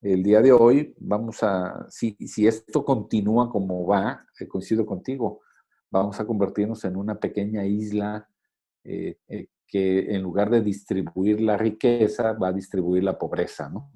El 0.00 0.22
día 0.22 0.42
de 0.42 0.52
hoy 0.52 0.94
vamos 0.98 1.42
a, 1.42 1.86
si, 1.88 2.14
si 2.26 2.46
esto 2.46 2.84
continúa 2.84 3.50
como 3.50 3.86
va, 3.86 4.26
eh, 4.38 4.46
coincido 4.46 4.84
contigo, 4.84 5.40
vamos 5.90 6.20
a 6.20 6.26
convertirnos 6.26 6.84
en 6.84 6.96
una 6.96 7.18
pequeña 7.18 7.64
isla 7.64 8.28
eh, 8.82 9.16
que 9.66 10.14
en 10.14 10.22
lugar 10.22 10.50
de 10.50 10.60
distribuir 10.60 11.40
la 11.40 11.56
riqueza, 11.56 12.32
va 12.34 12.48
a 12.48 12.52
distribuir 12.52 13.02
la 13.02 13.18
pobreza, 13.18 13.68
¿no? 13.70 13.90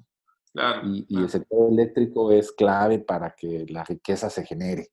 Y, 0.83 1.17
el 1.17 1.29
sector 1.29 1.71
eléctrico 1.71 2.31
es 2.31 2.51
clave 2.51 2.99
para 2.99 3.35
que 3.35 3.65
la 3.69 3.83
riqueza 3.83 4.29
se 4.29 4.45
genere. 4.45 4.91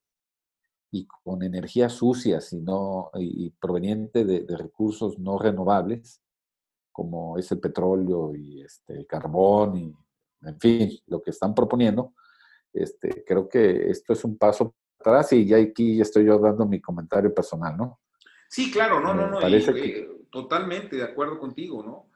Y 0.91 1.07
con 1.07 1.43
energía 1.43 1.89
sucia 1.89 2.41
sino, 2.41 3.11
y, 3.15 3.51
proveniente 3.51 4.25
de, 4.25 4.45
recursos 4.57 5.19
no 5.19 5.39
renovables, 5.39 6.21
como 6.93 7.37
es 7.39 7.51
el 7.53 7.61
petróleo 7.61 8.35
y 8.35 8.63
este, 8.63 8.95
el 8.95 9.07
carbón, 9.07 9.77
y 9.77 9.95
en 10.43 10.61
fin, 10.61 10.99
lo 11.07 11.21
que 11.21 11.31
están 11.31 11.55
proponiendo, 11.55 12.15
este, 12.73 13.25
creo 13.25 13.49
que 13.49 13.91
esto 13.91 14.13
es 14.13 14.25
un 14.25 14.37
paso 14.37 14.75
atrás 14.99 15.33
y 15.33 15.47
ya 15.47 15.57
aquí 15.57 16.01
estoy 16.01 16.25
yo 16.27 16.39
dando 16.39 16.67
mi 16.67 16.81
comentario 16.81 17.35
personal, 17.35 17.77
¿no? 17.77 18.01
Sí, 18.49 18.71
claro, 18.71 19.01
no, 19.01 19.13
no, 19.13 19.29
no, 19.29 19.41
eh, 19.41 20.09
totalmente 20.31 20.97
de 20.97 21.03
acuerdo 21.03 21.39
contigo, 21.39 21.83
¿no? 21.83 22.09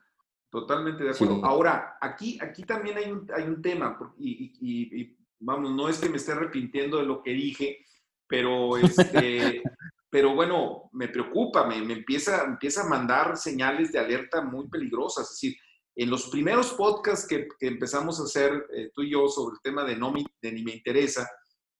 Totalmente 0.50 1.04
de 1.04 1.10
acuerdo. 1.10 1.44
Ahora, 1.44 1.96
aquí, 2.00 2.38
aquí 2.40 2.64
también 2.64 2.98
hay 2.98 3.10
un, 3.10 3.26
hay 3.34 3.44
un 3.44 3.62
tema, 3.62 3.96
y, 4.18 5.16
vamos, 5.38 5.70
no 5.70 5.88
es 5.88 5.98
que 5.98 6.08
me 6.08 6.16
esté 6.16 6.32
arrepintiendo 6.32 6.98
de 6.98 7.06
lo 7.06 7.22
que 7.22 7.30
dije, 7.30 7.86
pero, 8.26 8.76
este, 8.76 9.62
pero 10.10 10.34
bueno, 10.34 10.90
me 10.92 11.08
preocupa, 11.08 11.66
me, 11.66 11.80
me, 11.82 11.94
empieza, 11.94 12.44
empieza 12.44 12.82
a 12.82 12.88
mandar 12.88 13.36
señales 13.36 13.92
de 13.92 14.00
alerta 14.00 14.42
muy 14.42 14.68
peligrosas. 14.68 15.30
Es 15.30 15.40
decir, 15.40 15.56
en 15.94 16.10
los 16.10 16.28
primeros 16.30 16.72
podcasts 16.72 17.28
que, 17.28 17.46
empezamos 17.60 18.20
a 18.20 18.24
hacer 18.24 18.66
eh, 18.72 18.90
tú 18.94 19.02
y 19.02 19.10
yo 19.10 19.28
sobre 19.28 19.54
el 19.54 19.62
tema 19.62 19.84
de 19.84 19.96
no 19.96 20.12
de 20.40 20.52
ni 20.52 20.62
me 20.62 20.72
interesa, 20.72 21.30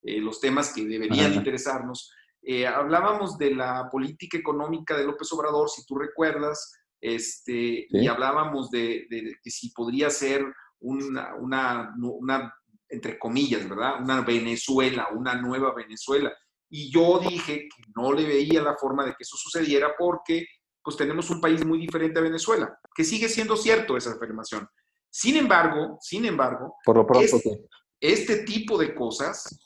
eh, 0.03 0.21
los 0.21 0.41
temas 0.41 0.73
que 0.73 0.85
deberían 0.85 1.35
interesarnos, 1.35 2.13
eh, 2.43 2.67
hablábamos 2.67 3.37
de 3.37 3.55
la 3.55 3.89
política 3.91 4.39
económica 4.39 4.97
de 4.97 5.05
López 5.05 5.31
Obrador, 5.33 5.69
si 5.69 5.85
tú 5.85 5.99
recuerdas, 5.99 6.80
este, 7.01 7.87
y 7.89 8.07
hablábamos 8.07 8.71
de, 8.71 9.07
que 9.43 9.51
si 9.51 9.71
podría 9.71 10.11
ser 10.11 10.45
una, 10.81 11.35
una, 11.37 12.55
entre 12.89 13.19
comillas, 13.19 13.69
¿verdad? 13.69 14.03
Una 14.03 14.21
Venezuela, 14.23 15.09
una 15.13 15.35
nueva 15.35 15.75
Venezuela. 15.75 16.33
Y 16.69 16.93
yo 16.93 17.19
dije 17.19 17.69
que 17.69 17.83
no 17.97 18.13
le 18.13 18.25
veía 18.25 18.63
la 18.63 18.77
forma 18.77 19.05
de 19.05 19.11
que 19.11 19.23
eso 19.23 19.37
sucediera 19.37 19.95
porque 19.99 20.47
pues 20.83 20.97
tenemos 20.97 21.29
un 21.31 21.41
país 21.41 21.65
muy 21.65 21.79
diferente 21.79 22.19
a 22.19 22.23
Venezuela, 22.23 22.79
que 22.95 23.05
sigue 23.05 23.29
siendo 23.29 23.57
cierto 23.57 23.97
esa 23.97 24.13
afirmación. 24.13 24.67
Sin 25.11 25.37
embargo, 25.37 25.99
sin 26.01 26.25
embargo, 26.25 26.77
Por 26.85 26.97
lo 26.97 27.07
pronto, 27.07 27.37
este, 27.37 27.67
este 28.01 28.45
tipo 28.45 28.79
de 28.79 28.95
cosas 28.95 29.59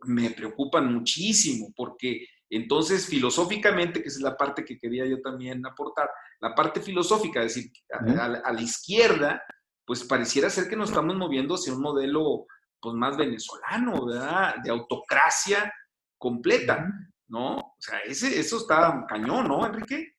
me 0.00 0.30
preocupan 0.30 0.92
muchísimo 0.92 1.72
porque 1.74 2.26
entonces, 2.50 3.06
filosóficamente, 3.06 4.02
que 4.02 4.08
es 4.08 4.20
la 4.20 4.36
parte 4.36 4.64
que 4.64 4.78
quería 4.78 5.04
yo 5.06 5.20
también 5.20 5.66
aportar, 5.66 6.08
la 6.40 6.54
parte 6.54 6.80
filosófica, 6.80 7.42
es 7.42 7.54
decir, 7.54 7.72
a, 7.90 8.52
la 8.52 8.60
izquierda, 8.60 9.42
pues 9.84 10.04
pareciera 10.04 10.50
ser 10.50 10.68
que 10.68 10.76
nos 10.76 10.90
estamos 10.90 11.16
moviendo 11.16 11.54
hacia 11.54 11.74
un 11.74 11.82
modelo 11.82 12.46
pues, 12.80 12.94
más 12.94 13.16
venezolano, 13.16 14.06
¿verdad? 14.06 14.56
De 14.62 14.70
autocracia 14.70 15.72
completa, 16.18 16.88
¿no? 17.28 17.56
O 17.56 17.76
sea, 17.78 17.98
ese, 18.00 18.38
eso 18.38 18.58
está 18.58 19.04
cañón, 19.08 19.48
¿no, 19.48 19.66
Enrique? 19.66 20.14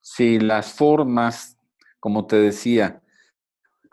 Sí, 0.00 0.38
las 0.38 0.72
formas, 0.72 1.58
como 1.98 2.26
te 2.26 2.36
decía, 2.36 3.02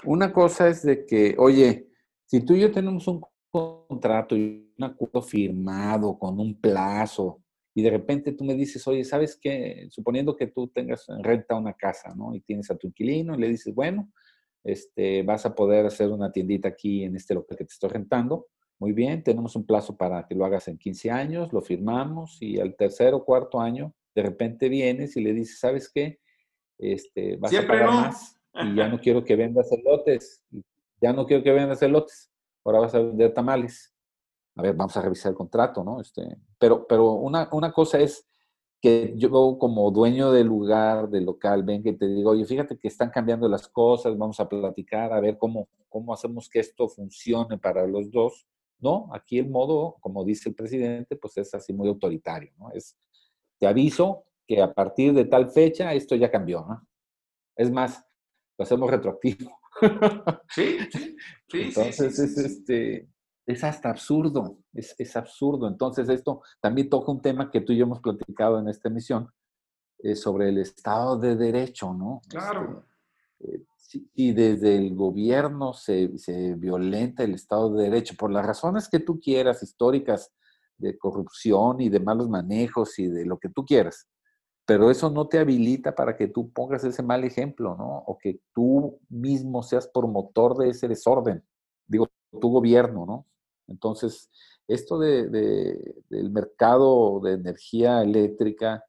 una 0.03 0.31
cosa 0.31 0.67
es 0.67 0.83
de 0.83 1.05
que, 1.05 1.35
oye, 1.37 1.87
si 2.25 2.45
tú 2.45 2.53
y 2.53 2.61
yo 2.61 2.71
tenemos 2.71 3.07
un 3.07 3.21
contrato 3.51 4.35
y 4.35 4.73
un 4.77 4.83
acuerdo 4.83 5.21
firmado 5.21 6.17
con 6.17 6.39
un 6.39 6.59
plazo 6.59 7.41
y 7.77 7.83
de 7.83 7.91
repente 7.91 8.31
tú 8.31 8.43
me 8.43 8.55
dices, 8.55 8.87
oye, 8.87 9.03
¿sabes 9.03 9.37
qué? 9.39 9.85
Suponiendo 9.91 10.35
que 10.35 10.47
tú 10.47 10.67
tengas 10.67 11.07
en 11.09 11.23
renta 11.23 11.55
una 11.55 11.73
casa, 11.73 12.11
¿no? 12.15 12.33
Y 12.33 12.41
tienes 12.41 12.71
a 12.71 12.75
tu 12.75 12.87
inquilino 12.87 13.35
y 13.35 13.37
le 13.37 13.49
dices, 13.49 13.75
bueno, 13.75 14.11
este, 14.63 15.21
vas 15.21 15.45
a 15.45 15.53
poder 15.53 15.85
hacer 15.85 16.09
una 16.09 16.31
tiendita 16.31 16.69
aquí 16.69 17.03
en 17.03 17.15
este 17.15 17.35
local 17.35 17.55
que 17.55 17.65
te 17.65 17.73
estoy 17.73 17.91
rentando. 17.91 18.47
Muy 18.79 18.93
bien, 18.93 19.21
tenemos 19.21 19.55
un 19.55 19.63
plazo 19.63 19.95
para 19.95 20.25
que 20.25 20.33
lo 20.33 20.43
hagas 20.43 20.67
en 20.67 20.79
15 20.79 21.11
años, 21.11 21.53
lo 21.53 21.61
firmamos 21.61 22.41
y 22.41 22.59
al 22.59 22.75
tercer 22.75 23.13
o 23.13 23.23
cuarto 23.23 23.61
año, 23.61 23.93
de 24.15 24.23
repente 24.23 24.69
vienes 24.69 25.15
y 25.15 25.21
le 25.21 25.33
dices, 25.33 25.59
¿sabes 25.59 25.87
qué? 25.93 26.19
Este, 26.79 27.35
vas 27.35 27.53
a 27.53 27.67
pagar 27.67 27.89
más 27.91 28.39
y 28.55 28.75
ya 28.75 28.87
no 28.87 28.99
quiero 28.99 29.23
que 29.23 29.35
vendas 29.35 29.71
elotes, 29.71 30.43
ya 30.99 31.13
no 31.13 31.27
quiero 31.27 31.43
que 31.43 31.51
vendas 31.51 31.83
elotes 31.83 32.31
ahora 32.67 32.79
vas 32.79 32.95
a 32.95 32.99
vender 32.99 33.33
tamales. 33.33 33.93
A 34.55 34.61
ver, 34.61 34.75
vamos 34.75 34.95
a 34.97 35.01
revisar 35.01 35.31
el 35.31 35.37
contrato, 35.37 35.83
¿no? 35.83 36.01
Este, 36.01 36.37
pero 36.57 36.87
pero 36.87 37.13
una, 37.13 37.47
una 37.51 37.71
cosa 37.71 37.99
es 37.99 38.27
que 38.81 39.13
yo 39.17 39.57
como 39.57 39.89
dueño 39.91 40.31
del 40.31 40.47
lugar, 40.47 41.09
del 41.09 41.25
local, 41.25 41.63
venga 41.63 41.89
y 41.89 41.97
te 41.97 42.07
digo, 42.07 42.31
oye, 42.31 42.45
fíjate 42.45 42.77
que 42.77 42.87
están 42.87 43.09
cambiando 43.09 43.47
las 43.49 43.67
cosas, 43.67 44.17
vamos 44.17 44.39
a 44.39 44.47
platicar, 44.47 45.13
a 45.13 45.19
ver 45.19 45.37
cómo, 45.37 45.67
cómo 45.89 46.13
hacemos 46.13 46.49
que 46.49 46.59
esto 46.59 46.87
funcione 46.87 47.57
para 47.57 47.87
los 47.87 48.11
dos. 48.11 48.47
No, 48.79 49.09
aquí 49.13 49.39
el 49.39 49.49
modo, 49.49 49.97
como 49.99 50.23
dice 50.23 50.49
el 50.49 50.55
presidente, 50.55 51.15
pues 51.15 51.37
es 51.37 51.53
así 51.55 51.73
muy 51.73 51.87
autoritario, 51.87 52.51
¿no? 52.59 52.69
Es, 52.71 52.95
te 53.57 53.65
aviso 53.65 54.25
que 54.45 54.61
a 54.61 54.71
partir 54.73 55.13
de 55.13 55.25
tal 55.25 55.49
fecha 55.49 55.93
esto 55.93 56.15
ya 56.15 56.29
cambió, 56.29 56.65
¿no? 56.67 56.87
Es 57.55 57.71
más, 57.71 58.05
lo 58.57 58.63
hacemos 58.63 58.89
retroactivo. 58.89 59.51
Sí, 60.49 60.77
sí, 60.91 61.17
sí. 61.47 61.61
Entonces 61.61 62.19
es, 62.19 62.37
este, 62.37 63.09
es 63.45 63.63
hasta 63.63 63.89
absurdo, 63.89 64.59
es, 64.73 64.95
es, 64.97 65.15
absurdo. 65.15 65.67
Entonces 65.67 66.09
esto 66.09 66.41
también 66.59 66.89
toca 66.89 67.11
un 67.11 67.21
tema 67.21 67.51
que 67.51 67.61
tú 67.61 67.73
y 67.73 67.77
yo 67.77 67.85
hemos 67.85 68.01
platicado 68.01 68.59
en 68.59 68.67
esta 68.69 68.89
emisión 68.89 69.29
eh, 69.99 70.15
sobre 70.15 70.49
el 70.49 70.57
Estado 70.57 71.17
de 71.17 71.35
Derecho, 71.35 71.93
¿no? 71.93 72.21
Claro. 72.29 72.85
Este, 73.39 73.57
eh, 73.57 73.65
y 74.13 74.33
desde 74.33 74.75
el 74.75 74.95
gobierno 74.95 75.73
se, 75.73 76.17
se 76.17 76.55
violenta 76.55 77.23
el 77.23 77.35
Estado 77.35 77.73
de 77.73 77.83
Derecho 77.83 78.15
por 78.17 78.31
las 78.31 78.45
razones 78.45 78.89
que 78.89 78.99
tú 78.99 79.19
quieras, 79.19 79.63
históricas, 79.63 80.33
de 80.77 80.97
corrupción 80.97 81.81
y 81.81 81.89
de 81.89 81.99
malos 81.99 82.29
manejos 82.29 82.99
y 82.99 83.07
de 83.07 83.25
lo 83.25 83.39
que 83.39 83.49
tú 83.49 83.65
quieras 83.65 84.07
pero 84.67 84.91
eso 84.91 85.09
no 85.09 85.29
te 85.29 85.39
habilita 85.39 85.95
para 85.95 86.17
que 86.17 86.27
tú 86.27 86.51
pongas 86.51 86.83
ese 86.83 87.01
mal 87.01 87.23
ejemplo, 87.23 87.77
¿no? 87.77 87.99
O 88.05 88.17
que 88.17 88.41
tú 88.53 88.99
mismo 89.07 89.63
seas 89.63 89.87
promotor 89.87 90.57
de 90.57 90.71
ese 90.71 90.89
desorden, 90.89 91.41
digo, 91.87 92.09
tu 92.41 92.49
gobierno, 92.49 93.05
¿no? 93.05 93.25
Entonces, 93.67 94.29
esto 94.67 94.99
de, 94.99 95.29
del 96.09 96.31
mercado 96.31 97.21
de 97.21 97.35
energía 97.35 98.01
eléctrica 98.01 98.83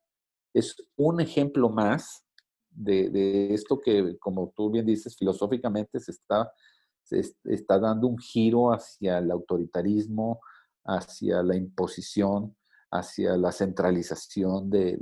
es 0.53 0.75
un 0.97 1.21
ejemplo 1.21 1.69
más 1.69 2.25
de, 2.71 3.55
esto 3.55 3.79
que, 3.79 4.19
como 4.19 4.53
tú 4.57 4.73
bien 4.73 4.85
dices, 4.85 5.17
filosóficamente 5.17 6.01
se 6.01 6.11
está, 6.11 6.53
se 7.05 7.23
está 7.45 7.79
dando 7.79 8.09
un 8.09 8.19
giro 8.19 8.73
hacia 8.73 9.19
el 9.19 9.31
autoritarismo, 9.31 10.41
hacia 10.85 11.41
la 11.45 11.55
imposición, 11.55 12.57
hacia 12.91 13.37
la 13.37 13.53
centralización 13.53 14.71
de, 14.71 14.97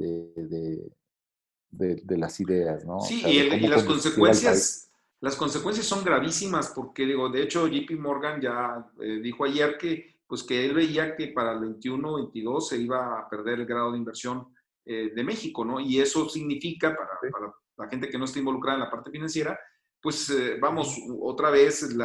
de, 1.71 2.17
las 2.17 2.41
ideas, 2.41 2.85
¿no? 2.85 3.01
Sí, 3.01 3.23
y, 3.27 3.67
las 3.67 3.85
consecuencias, 3.85 4.91
las 5.21 5.37
consecuencias 5.37 5.87
son 5.87 6.05
gravísimas 6.05 6.73
porque, 6.75 7.07
digo, 7.07 7.29
de 7.29 7.43
hecho, 7.43 7.67
JP 7.69 7.99
Morgan 7.99 8.41
ya 8.41 8.87
eh, 9.01 9.21
dijo 9.23 9.45
ayer 9.45 9.79
que, 9.79 10.21
pues, 10.27 10.43
que 10.43 10.67
él 10.67 10.75
veía 10.75 11.15
que 11.17 11.29
para 11.29 11.53
el 11.53 11.61
21-22 11.61 12.61
se 12.61 12.79
iba 12.79 13.21
a 13.21 13.29
perder 13.29 13.61
el 13.61 13.67
grado 13.67 13.93
de 13.93 13.99
inversión 13.99 14.49
eh, 14.85 15.13
de 15.15 15.25
México, 15.25 15.65
¿no? 15.65 15.81
Y 15.81 16.01
eso 16.01 16.29
significa, 16.29 16.95
para, 16.97 17.11
para, 17.33 17.53
la 17.79 17.89
gente 17.89 18.09
que 18.09 18.19
no 18.19 18.25
está 18.25 18.39
involucrada 18.39 18.79
en 18.79 18.85
la 18.85 18.91
parte 18.91 19.11
financiera, 19.11 19.59
pues 20.01 20.31
eh, 20.31 20.59
vamos, 20.61 20.97
otra 21.21 21.51
vez 21.51 21.83
el, 21.83 22.01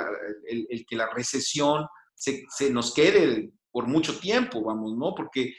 el, 0.70 0.86
que 0.86 0.96
la 0.96 1.08
recesión 1.14 1.86
se, 2.14 2.44
se, 2.50 2.70
nos 2.70 2.94
quede 2.94 3.52
por 3.72 3.88
mucho 3.88 4.20
tiempo, 4.20 4.64
vamos, 4.64 4.98
¿no? 4.98 5.14
Porque 5.16 5.54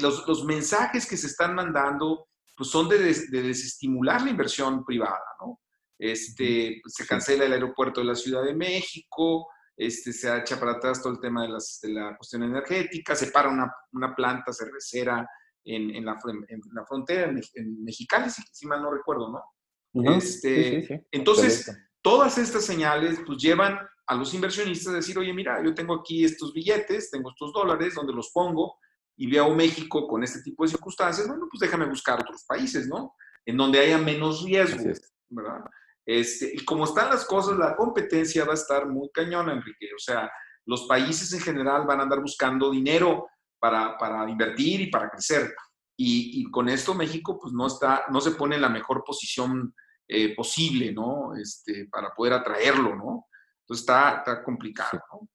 los, 0.00 0.26
los, 0.26 0.44
mensajes 0.44 1.06
que 1.06 1.16
se 1.16 1.26
están 1.26 1.54
mandando, 1.54 2.28
pues 2.56 2.70
son 2.70 2.88
de, 2.88 2.98
de 2.98 3.42
desestimular 3.42 4.22
la 4.22 4.30
inversión 4.30 4.84
privada, 4.84 5.24
¿no? 5.40 5.60
Este, 5.98 6.82
se 6.86 7.06
cancela 7.06 7.44
el 7.44 7.52
aeropuerto 7.52 8.00
de 8.00 8.06
la 8.06 8.14
Ciudad 8.14 8.44
de 8.44 8.54
México, 8.54 9.48
este, 9.76 10.12
se 10.12 10.36
echa 10.36 10.58
para 10.58 10.72
atrás 10.72 11.02
todo 11.02 11.12
el 11.12 11.20
tema 11.20 11.42
de, 11.42 11.48
las, 11.48 11.80
de 11.82 11.90
la 11.90 12.16
cuestión 12.16 12.42
energética, 12.42 13.14
se 13.14 13.28
para 13.28 13.48
una, 13.48 13.72
una 13.92 14.14
planta 14.14 14.52
cervecera 14.52 15.28
en, 15.64 15.94
en, 15.94 16.04
la, 16.04 16.18
en, 16.48 16.60
la, 16.72 16.84
frontera, 16.84 17.30
en, 17.30 17.84
Mexicali, 17.84 18.28
si, 18.30 18.66
mal 18.66 18.82
no 18.82 18.92
recuerdo, 18.92 19.30
¿no? 19.30 20.14
este, 20.16 20.82
sí, 20.82 20.86
sí, 20.86 21.06
entonces, 21.12 21.70
todas 22.02 22.36
estas 22.38 22.64
señales 22.64 23.20
pues 23.24 23.38
llevan 23.38 23.78
a 24.06 24.14
los 24.14 24.34
inversionistas 24.34 24.92
a 24.92 24.96
decir, 24.96 25.18
oye, 25.18 25.32
mira, 25.32 25.62
yo 25.64 25.72
tengo 25.72 25.94
aquí 25.94 26.24
estos 26.24 26.52
billetes, 26.52 27.10
tengo 27.10 27.30
estos 27.30 27.52
dólares, 27.52 27.94
donde 27.94 28.12
los 28.12 28.30
pongo? 28.32 28.76
Y 29.16 29.30
veo 29.30 29.54
México 29.54 30.06
con 30.06 30.24
este 30.24 30.42
tipo 30.42 30.64
de 30.64 30.70
circunstancias, 30.70 31.28
bueno, 31.28 31.46
pues 31.50 31.60
déjame 31.60 31.86
buscar 31.86 32.20
otros 32.20 32.44
países, 32.46 32.88
¿no? 32.88 33.14
En 33.46 33.56
donde 33.56 33.78
haya 33.78 33.98
menos 33.98 34.42
riesgo, 34.42 34.92
¿verdad? 35.28 35.64
Este, 36.06 36.52
y 36.54 36.64
como 36.64 36.84
están 36.84 37.10
las 37.10 37.24
cosas, 37.24 37.56
la 37.56 37.76
competencia 37.76 38.44
va 38.44 38.52
a 38.52 38.56
estar 38.56 38.86
muy 38.88 39.10
cañona, 39.10 39.52
Enrique. 39.52 39.88
O 39.94 39.98
sea, 39.98 40.30
los 40.66 40.86
países 40.86 41.32
en 41.32 41.40
general 41.40 41.86
van 41.86 42.00
a 42.00 42.02
andar 42.02 42.20
buscando 42.20 42.70
dinero 42.70 43.28
para, 43.58 43.96
para 43.96 44.28
invertir 44.28 44.82
y 44.82 44.90
para 44.90 45.08
crecer. 45.08 45.54
Y, 45.96 46.40
y, 46.40 46.50
con 46.50 46.68
esto 46.68 46.92
México 46.92 47.38
pues 47.40 47.54
no, 47.54 47.68
está, 47.68 48.06
no 48.10 48.20
se 48.20 48.32
pone 48.32 48.56
en 48.56 48.62
la 48.62 48.68
mejor 48.68 49.04
posición 49.04 49.72
eh, 50.08 50.34
posible, 50.34 50.92
¿no? 50.92 51.34
Este, 51.36 51.86
para 51.86 52.12
poder 52.12 52.34
atraerlo, 52.34 52.94
¿no? 52.96 53.26
Entonces 53.60 53.82
está, 53.82 54.18
está 54.18 54.42
complicado, 54.42 55.00
¿no? 55.12 55.28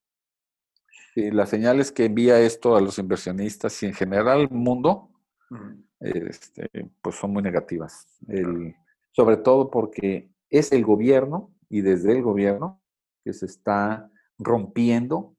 Sí, 1.13 1.31
las 1.31 1.49
señales 1.49 1.91
que 1.91 2.05
envía 2.05 2.39
esto 2.39 2.75
a 2.75 2.81
los 2.81 2.99
inversionistas 2.99 3.81
y 3.83 3.87
en 3.87 3.93
general 3.93 4.41
al 4.41 4.49
mundo, 4.49 5.09
este, 5.99 6.69
pues 7.01 7.15
son 7.15 7.31
muy 7.31 7.41
negativas. 7.41 8.07
El, 8.27 8.75
sobre 9.11 9.37
todo 9.37 9.69
porque 9.69 10.29
es 10.49 10.71
el 10.71 10.85
gobierno 10.85 11.53
y 11.69 11.81
desde 11.81 12.13
el 12.13 12.21
gobierno 12.21 12.81
que 13.23 13.33
se 13.33 13.45
está 13.45 14.09
rompiendo 14.37 15.35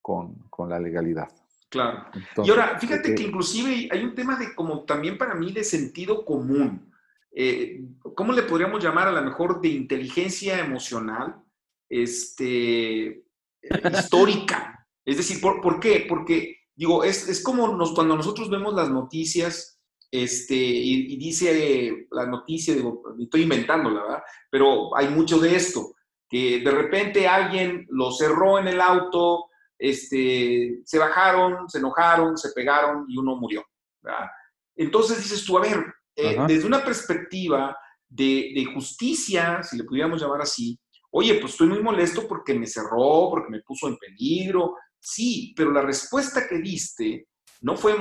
con, 0.00 0.48
la 0.68 0.78
legalidad. 0.78 1.28
Claro. 1.70 2.04
y 2.44 2.50
ahora, 2.50 2.78
fíjate 2.78 3.14
que 3.14 3.22
inclusive 3.22 3.88
hay 3.90 4.04
un 4.04 4.14
tema 4.14 4.36
de 4.36 4.54
como 4.54 4.84
también 4.84 5.16
para 5.16 5.34
mí 5.34 5.52
de 5.52 5.64
sentido 5.64 6.24
común. 6.24 6.92
Eh, 7.32 7.82
¿Cómo 8.14 8.32
le 8.32 8.42
podríamos 8.42 8.82
llamar 8.82 9.08
a 9.08 9.12
lo 9.12 9.22
mejor 9.22 9.60
de 9.60 9.68
inteligencia 9.68 10.58
emocional 10.58 11.42
este, 11.88 13.24
histórica? 13.92 14.79
Es 15.04 15.16
decir, 15.16 15.40
¿por, 15.40 15.80
qué? 15.80 16.06
Porque, 16.08 16.56
digo, 16.74 17.04
es, 17.04 17.28
es 17.28 17.42
como 17.42 17.68
nos, 17.76 17.92
cuando 17.92 18.16
nosotros 18.16 18.50
vemos 18.50 18.74
las 18.74 18.90
noticias 18.90 19.80
este, 20.10 20.54
y, 20.54 21.16
dice 21.16 22.06
la 22.10 22.26
noticia, 22.26 22.74
digo, 22.74 23.02
estoy 23.18 23.42
inventando, 23.42 23.90
la 23.90 24.02
verdad, 24.02 24.22
pero 24.50 24.96
hay 24.96 25.08
mucho 25.08 25.38
de 25.38 25.54
esto, 25.54 25.94
que 26.28 26.60
de 26.60 26.70
repente 26.70 27.28
alguien 27.28 27.86
lo 27.90 28.10
cerró 28.12 28.58
en 28.58 28.68
el 28.68 28.80
auto, 28.80 29.46
este, 29.78 30.80
se 30.84 30.98
bajaron, 30.98 31.68
se 31.68 31.78
enojaron, 31.78 32.36
se 32.36 32.50
pegaron 32.52 33.06
y 33.08 33.16
uno 33.16 33.36
murió. 33.36 33.64
¿verdad? 34.02 34.28
Entonces 34.76 35.18
dices 35.22 35.44
tú, 35.44 35.58
a 35.58 35.62
ver, 35.62 35.94
eh, 36.16 36.36
desde 36.46 36.66
una 36.66 36.84
perspectiva 36.84 37.76
de, 38.08 38.52
de, 38.54 38.64
justicia, 38.74 39.62
si 39.62 39.76
le 39.76 39.84
pudiéramos 39.84 40.20
llamar 40.20 40.42
así, 40.42 40.78
oye, 41.12 41.34
pues 41.36 41.52
estoy 41.52 41.68
muy 41.68 41.82
molesto 41.82 42.26
porque 42.26 42.54
me 42.54 42.66
cerró, 42.66 43.28
porque 43.30 43.50
me 43.50 43.62
puso 43.62 43.88
en 43.88 43.96
peligro, 43.96 44.76
sí, 45.00 45.52
pero 45.56 45.72
la 45.72 45.82
respuesta 45.82 46.46
que 46.48 46.58
diste 46.58 47.28
no 47.62 47.76
fue 47.76 47.94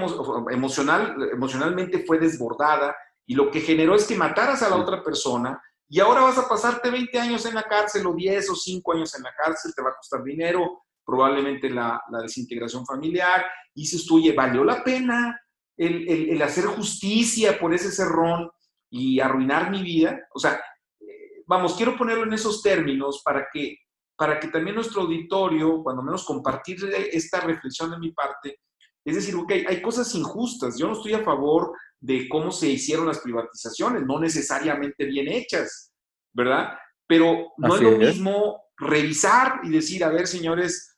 emocional, 0.51 1.15
emocionalmente 1.33 2.05
fue 2.05 2.19
desbordada 2.19 2.95
y 3.25 3.35
lo 3.35 3.51
que 3.51 3.61
generó 3.61 3.95
es 3.95 4.05
que 4.05 4.15
mataras 4.15 4.63
a 4.63 4.69
la 4.69 4.77
otra 4.77 5.03
persona 5.03 5.61
y 5.87 5.99
ahora 5.99 6.21
vas 6.21 6.37
a 6.37 6.47
pasarte 6.47 6.91
20 6.91 7.19
años 7.19 7.45
en 7.45 7.55
la 7.55 7.63
cárcel 7.63 8.05
o 8.05 8.13
10 8.13 8.51
o 8.51 8.55
5 8.55 8.93
años 8.93 9.15
en 9.15 9.23
la 9.23 9.33
cárcel, 9.35 9.73
te 9.75 9.81
va 9.81 9.89
a 9.89 9.95
costar 9.95 10.23
dinero, 10.23 10.83
probablemente 11.03 11.69
la, 11.69 11.99
desintegración 12.21 12.85
familiar, 12.85 13.43
y 13.73 13.81
dices 13.81 14.05
tú, 14.05 14.17
oye, 14.17 14.33
¿valió 14.33 14.63
la 14.63 14.83
pena 14.83 15.41
el, 15.75 16.07
el, 16.07 16.41
hacer 16.43 16.65
justicia 16.65 17.59
por 17.59 17.73
ese 17.73 17.91
cerrón 17.91 18.51
y 18.91 19.19
arruinar 19.19 19.71
mi 19.71 19.81
vida? 19.81 20.27
O 20.35 20.39
sea, 20.39 20.61
eh, 20.99 21.43
vamos, 21.47 21.75
quiero 21.75 21.97
ponerlo 21.97 22.23
en 22.25 22.33
esos 22.33 22.61
términos 22.61 23.23
para 23.25 23.47
que, 23.51 23.77
para 24.19 24.37
que 24.37 24.49
también 24.49 24.75
nuestro 24.75 25.03
auditorio, 25.03 25.81
cuando 25.81 26.03
menos 26.03 26.25
compartir 26.25 26.77
esta 27.13 27.39
reflexión 27.39 27.89
de 27.89 27.99
mi 27.99 28.11
parte, 28.11 28.59
es 29.05 29.15
decir, 29.15 29.33
ok, 29.33 29.49
hay 29.65 29.81
cosas 29.81 30.13
injustas. 30.13 30.77
Yo 30.77 30.87
no 30.87 30.93
estoy 30.93 31.13
a 31.13 31.23
favor 31.23 31.71
de 32.01 32.27
cómo 32.27 32.51
se 32.51 32.67
hicieron 32.67 33.07
las 33.07 33.19
privatizaciones, 33.19 34.05
no 34.05 34.19
necesariamente 34.19 35.05
bien 35.05 35.29
hechas, 35.29 35.93
¿verdad? 36.33 36.77
Pero 37.07 37.53
no 37.55 37.75
es 37.75 37.81
lo 37.81 37.91
mismo 37.91 38.61
revisar 38.75 39.61
y 39.63 39.69
decir, 39.69 40.03
a 40.03 40.09
ver, 40.09 40.27
señores, 40.27 40.97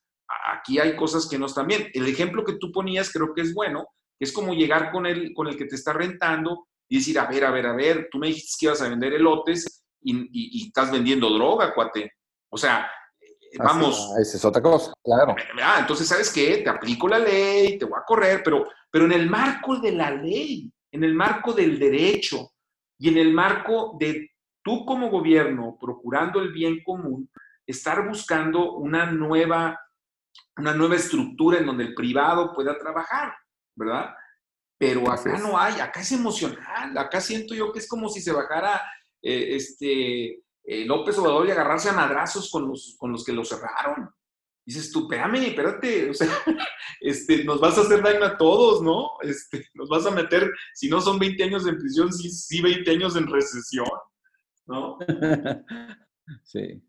aquí 0.51 0.79
hay 0.79 0.95
cosas 0.95 1.29
que 1.29 1.38
no 1.38 1.45
están 1.45 1.67
bien. 1.67 1.91
El 1.93 2.07
ejemplo 2.07 2.43
que 2.43 2.57
tú 2.57 2.71
ponías 2.71 3.12
creo 3.13 3.36
que 3.36 3.41
es 3.41 3.53
bueno, 3.53 3.86
es 4.19 4.34
como 4.34 4.55
llegar 4.55 4.91
con 4.91 5.05
el, 5.05 5.31
con 5.36 5.47
el 5.47 5.57
que 5.57 5.65
te 5.65 5.75
está 5.75 5.93
rentando 5.93 6.65
y 6.89 6.97
decir, 6.97 7.19
a 7.19 7.27
ver, 7.27 7.45
a 7.45 7.51
ver, 7.51 7.67
a 7.67 7.75
ver, 7.75 8.10
tú 8.12 8.17
me 8.17 8.27
dijiste 8.27 8.55
que 8.60 8.65
ibas 8.65 8.81
a 8.81 8.89
vender 8.89 9.13
elotes 9.13 9.84
y, 10.01 10.60
y 10.60 10.65
estás 10.65 10.91
vendiendo 10.91 11.29
droga, 11.29 11.71
cuate. 11.75 12.13
O 12.49 12.57
sea, 12.57 12.89
vamos. 13.57 14.13
esa 14.19 14.37
es 14.37 14.45
otra 14.45 14.61
cosa, 14.61 14.93
claro. 15.03 15.35
Ah, 15.61 15.77
entonces, 15.79 16.07
¿sabes 16.07 16.31
qué? 16.31 16.57
Te 16.57 16.69
aplico 16.69 17.07
la 17.07 17.19
ley, 17.19 17.77
te 17.77 17.85
voy 17.85 17.99
a 17.99 18.05
correr, 18.05 18.41
pero, 18.43 18.67
pero 18.89 19.05
en 19.05 19.11
el 19.13 19.29
marco 19.29 19.77
de 19.77 19.91
la 19.91 20.11
ley, 20.11 20.71
en 20.91 21.03
el 21.03 21.13
marco 21.13 21.53
del 21.53 21.79
derecho 21.79 22.51
y 22.97 23.09
en 23.09 23.17
el 23.17 23.33
marco 23.33 23.97
de 23.99 24.31
tú 24.63 24.85
como 24.85 25.09
gobierno, 25.09 25.77
procurando 25.79 26.39
el 26.41 26.51
bien 26.51 26.83
común, 26.83 27.29
estar 27.65 28.07
buscando 28.07 28.73
una 28.73 29.05
nueva, 29.11 29.79
una 30.57 30.73
nueva 30.73 30.95
estructura 30.95 31.59
en 31.59 31.65
donde 31.65 31.85
el 31.85 31.95
privado 31.95 32.53
pueda 32.53 32.77
trabajar, 32.77 33.33
¿verdad? 33.75 34.13
Pero 34.77 35.09
acá 35.11 35.37
no 35.37 35.59
hay, 35.59 35.79
acá 35.79 36.01
es 36.01 36.11
emocional, 36.11 36.97
acá 36.97 37.21
siento 37.21 37.53
yo 37.53 37.71
que 37.71 37.79
es 37.79 37.87
como 37.87 38.09
si 38.09 38.19
se 38.19 38.31
bajara 38.31 38.81
eh, 39.21 39.55
este, 39.55 40.41
eh, 40.63 40.86
López 40.86 41.17
Obrador 41.17 41.47
y 41.47 41.52
agarrarse 41.52 41.89
a 41.89 41.93
madrazos 41.93 42.50
con 42.52 42.67
los, 42.67 42.95
con 42.97 43.12
los 43.12 43.24
que 43.24 43.34
lo 43.34 43.43
cerraron. 43.43 44.10
Dices 44.63 44.91
tú, 44.91 45.02
espérame, 45.02 45.47
espérate, 45.47 46.10
o 46.10 46.13
sea, 46.13 46.28
este, 47.02 47.43
nos 47.43 47.60
vas 47.60 47.78
a 47.78 47.82
hacer 47.82 48.02
daño 48.04 48.24
a 48.24 48.38
todos, 48.38 48.82
¿no? 48.82 49.10
Este, 49.21 49.65
nos 49.74 49.89
vas 49.89 50.06
a 50.06 50.12
meter, 50.12 50.52
si 50.74 50.88
no 50.88 51.02
son 51.02 51.17
20 51.17 51.43
años 51.43 51.67
en 51.67 51.78
prisión, 51.78 52.13
sí, 52.13 52.30
sí 52.30 52.62
20 52.62 52.91
años 52.91 53.15
en 53.15 53.28
recesión, 53.28 53.88
¿no? 54.67 54.97
sí. 56.43 56.82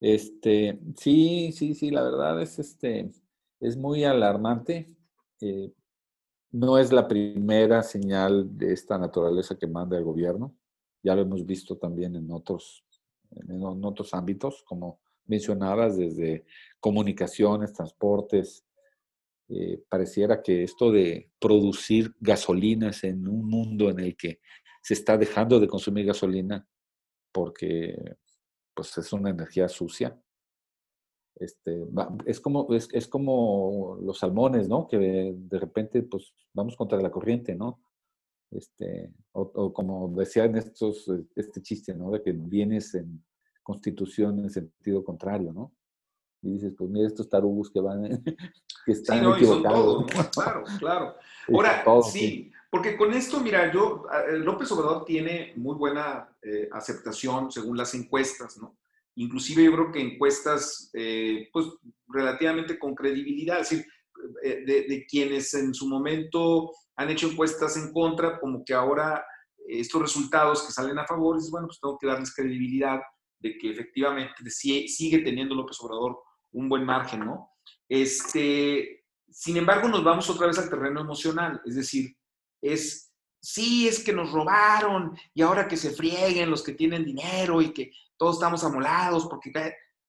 Este, 0.00 0.80
sí, 0.96 1.52
sí, 1.52 1.74
sí, 1.74 1.90
la 1.90 2.02
verdad 2.02 2.40
es, 2.42 2.58
este, 2.58 3.12
es 3.60 3.76
muy 3.76 4.04
alarmante. 4.04 4.92
Eh, 5.40 5.72
no 6.52 6.78
es 6.78 6.92
la 6.92 7.08
primera 7.08 7.82
señal 7.82 8.56
de 8.56 8.72
esta 8.72 8.98
naturaleza 8.98 9.56
que 9.56 9.66
manda 9.66 9.96
el 9.96 10.04
gobierno. 10.04 10.54
Ya 11.02 11.14
lo 11.14 11.22
hemos 11.22 11.44
visto 11.44 11.76
también 11.76 12.16
en 12.16 12.30
otros, 12.30 12.84
en 13.30 13.84
otros 13.84 14.14
ámbitos, 14.14 14.62
como 14.64 15.00
mencionabas, 15.26 15.96
desde 15.96 16.44
comunicaciones, 16.80 17.72
transportes. 17.72 18.64
Eh, 19.48 19.82
pareciera 19.88 20.42
que 20.42 20.62
esto 20.62 20.90
de 20.90 21.30
producir 21.38 22.14
gasolinas 22.20 23.04
en 23.04 23.28
un 23.28 23.48
mundo 23.48 23.90
en 23.90 24.00
el 24.00 24.16
que 24.16 24.40
se 24.82 24.94
está 24.94 25.16
dejando 25.16 25.60
de 25.60 25.68
consumir 25.68 26.06
gasolina 26.06 26.66
porque 27.32 28.16
pues 28.74 28.96
es 28.98 29.12
una 29.12 29.30
energía 29.30 29.68
sucia. 29.68 30.18
Este, 31.34 31.84
es, 32.26 32.40
como, 32.40 32.68
es, 32.72 33.08
como 33.08 33.98
los 34.02 34.18
salmones, 34.18 34.68
¿no? 34.68 34.86
Que 34.86 34.98
de, 35.34 35.58
repente 35.58 36.02
pues 36.02 36.34
vamos 36.52 36.76
contra 36.76 37.00
la 37.00 37.10
corriente, 37.10 37.54
¿no? 37.54 37.80
Este, 38.52 39.10
o, 39.32 39.72
como 39.72 40.08
decían 40.16 40.56
estos, 40.56 41.10
este 41.34 41.62
chiste, 41.62 41.94
¿no? 41.94 42.10
De 42.10 42.22
que 42.22 42.32
vienes 42.32 42.94
en 42.94 43.24
constitución 43.62 44.38
en 44.40 44.50
sentido 44.50 45.04
contrario, 45.04 45.52
¿no? 45.52 45.72
Y 46.42 46.54
dices, 46.54 46.74
pues 46.76 46.90
mira 46.90 47.06
estos 47.06 47.28
tarugos 47.28 47.70
que 47.70 47.80
van, 47.80 48.02
que 48.84 48.92
están 48.92 49.18
sí, 49.18 49.24
no, 49.24 49.36
equivocados. 49.36 49.84
Son 49.84 50.06
todo, 50.06 50.30
claro, 50.30 50.64
claro. 50.78 51.14
Ahora, 51.52 51.84
sí, 52.02 52.50
Porque 52.70 52.96
con 52.96 53.12
esto, 53.12 53.40
mira, 53.40 53.72
yo, 53.72 54.04
López 54.38 54.70
Obrador 54.72 55.04
tiene 55.04 55.52
muy 55.56 55.76
buena 55.76 56.36
eh, 56.42 56.68
aceptación 56.72 57.50
según 57.50 57.76
las 57.76 57.94
encuestas, 57.94 58.58
¿no? 58.58 58.76
Inclusive 59.14 59.64
yo 59.64 59.72
creo 59.72 59.92
que 59.92 60.00
encuestas, 60.00 60.90
eh, 60.94 61.48
pues, 61.52 61.66
relativamente 62.08 62.78
con 62.78 62.94
credibilidad, 62.94 63.60
es 63.60 63.70
decir, 63.70 63.86
eh, 64.42 64.64
de, 64.64 65.06
quienes 65.06 65.52
en 65.54 65.74
su 65.74 65.88
momento 65.88 66.72
han 66.96 67.10
hecho 67.10 67.28
encuestas 67.28 67.76
en 67.76 67.92
contra, 67.92 68.38
como 68.38 68.64
que 68.64 68.74
ahora 68.74 69.24
estos 69.68 70.02
resultados 70.02 70.62
que 70.62 70.72
salen 70.72 70.98
a 70.98 71.06
favor, 71.06 71.36
es 71.38 71.50
bueno, 71.50 71.66
pues 71.66 71.80
tengo 71.80 71.98
que 71.98 72.06
darles 72.06 72.34
credibilidad 72.34 73.00
de 73.38 73.58
que 73.58 73.70
efectivamente 73.70 74.34
sigue 74.50 75.18
teniendo 75.18 75.54
López 75.54 75.78
Obrador 75.80 76.18
un 76.52 76.68
buen 76.68 76.84
margen, 76.84 77.24
¿no? 77.24 77.50
Este, 77.88 79.04
sin 79.30 79.56
embargo, 79.56 79.88
nos 79.88 80.04
vamos 80.04 80.28
otra 80.30 80.46
vez 80.46 80.58
al 80.58 80.70
terreno 80.70 81.00
emocional, 81.00 81.60
es 81.64 81.74
decir, 81.74 82.14
es, 82.60 83.12
sí, 83.40 83.88
es 83.88 84.04
que 84.04 84.12
nos 84.12 84.30
robaron 84.30 85.16
y 85.34 85.42
ahora 85.42 85.66
que 85.66 85.76
se 85.76 85.90
frieguen 85.90 86.50
los 86.50 86.62
que 86.62 86.74
tienen 86.74 87.04
dinero 87.04 87.60
y 87.60 87.72
que 87.72 87.90
todos 88.16 88.36
estamos 88.36 88.62
amolados 88.62 89.26
porque, 89.26 89.50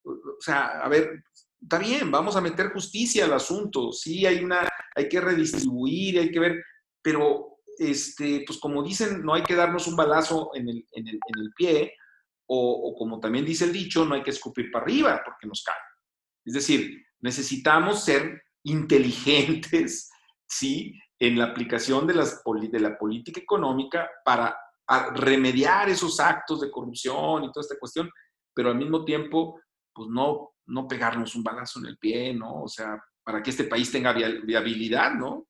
o 0.04 0.42
sea, 0.42 0.82
a 0.82 0.90
ver, 0.90 1.24
está 1.62 1.80
bien, 1.80 2.12
vamos 2.12 2.36
a 2.36 2.42
meter 2.42 2.72
justicia 2.72 3.26
al 3.26 3.34
asunto, 3.34 3.92
sí, 3.92 4.26
hay 4.26 4.44
una, 4.44 4.70
hay 4.96 5.10
que 5.10 5.22
redistribuir, 5.22 6.20
hay 6.20 6.32
que 6.32 6.40
ver, 6.40 6.64
pero, 7.04 7.60
este, 7.78 8.44
pues 8.48 8.60
como 8.60 8.82
dicen, 8.82 9.24
no 9.24 9.34
hay 9.34 9.44
que 9.44 9.56
darnos 9.56 9.88
un 9.88 9.96
balazo 9.96 10.52
en 10.54 10.70
el, 10.70 10.88
en 10.92 11.08
el, 11.08 11.16
en 11.16 11.42
el 11.42 11.52
pie, 11.56 11.94
o, 12.48 12.90
o, 12.90 12.96
como 12.96 13.20
también 13.20 13.46
dice 13.46 13.66
el 13.66 13.74
dicho, 13.74 14.06
no 14.06 14.16
hay 14.16 14.24
que 14.24 14.32
escupir 14.32 14.72
para 14.72 14.86
arriba 14.86 15.22
porque 15.24 15.48
nos 15.48 15.64
cae. 15.64 15.76
Es 16.46 16.54
decir, 16.54 17.06
necesitamos 17.22 18.04
ser 18.04 18.44
inteligentes, 18.64 20.10
¿sí? 20.48 20.94
en 21.20 21.38
la 21.38 21.46
aplicación 21.46 22.06
de, 22.06 22.16
las, 22.16 22.44
de 22.44 22.80
la 22.82 22.98
política 22.98 23.40
económica 23.40 24.10
para 24.26 24.58
remediar 25.16 25.88
esos 25.90 26.20
actos 26.20 26.60
de 26.60 26.70
corrupción 26.70 27.46
y 27.46 27.52
toda 27.52 27.62
esta 27.62 27.80
cuestión, 27.80 28.10
pero 28.54 28.70
al 28.70 28.76
mismo 28.76 29.06
tiempo, 29.06 29.62
pues 29.94 30.10
no, 30.10 30.52
no 30.68 30.86
pegarnos 30.86 31.36
un 31.36 31.44
balazo 31.44 31.80
en 31.80 31.86
el 31.86 31.98
pie, 31.98 32.34
¿no? 32.34 32.64
O 32.64 32.68
sea, 32.68 33.02
para 33.24 33.42
que 33.42 33.52
este 33.52 33.64
país 33.64 33.90
tenga 33.90 34.12
viabilidad, 34.12 35.14
¿no? 35.14 35.48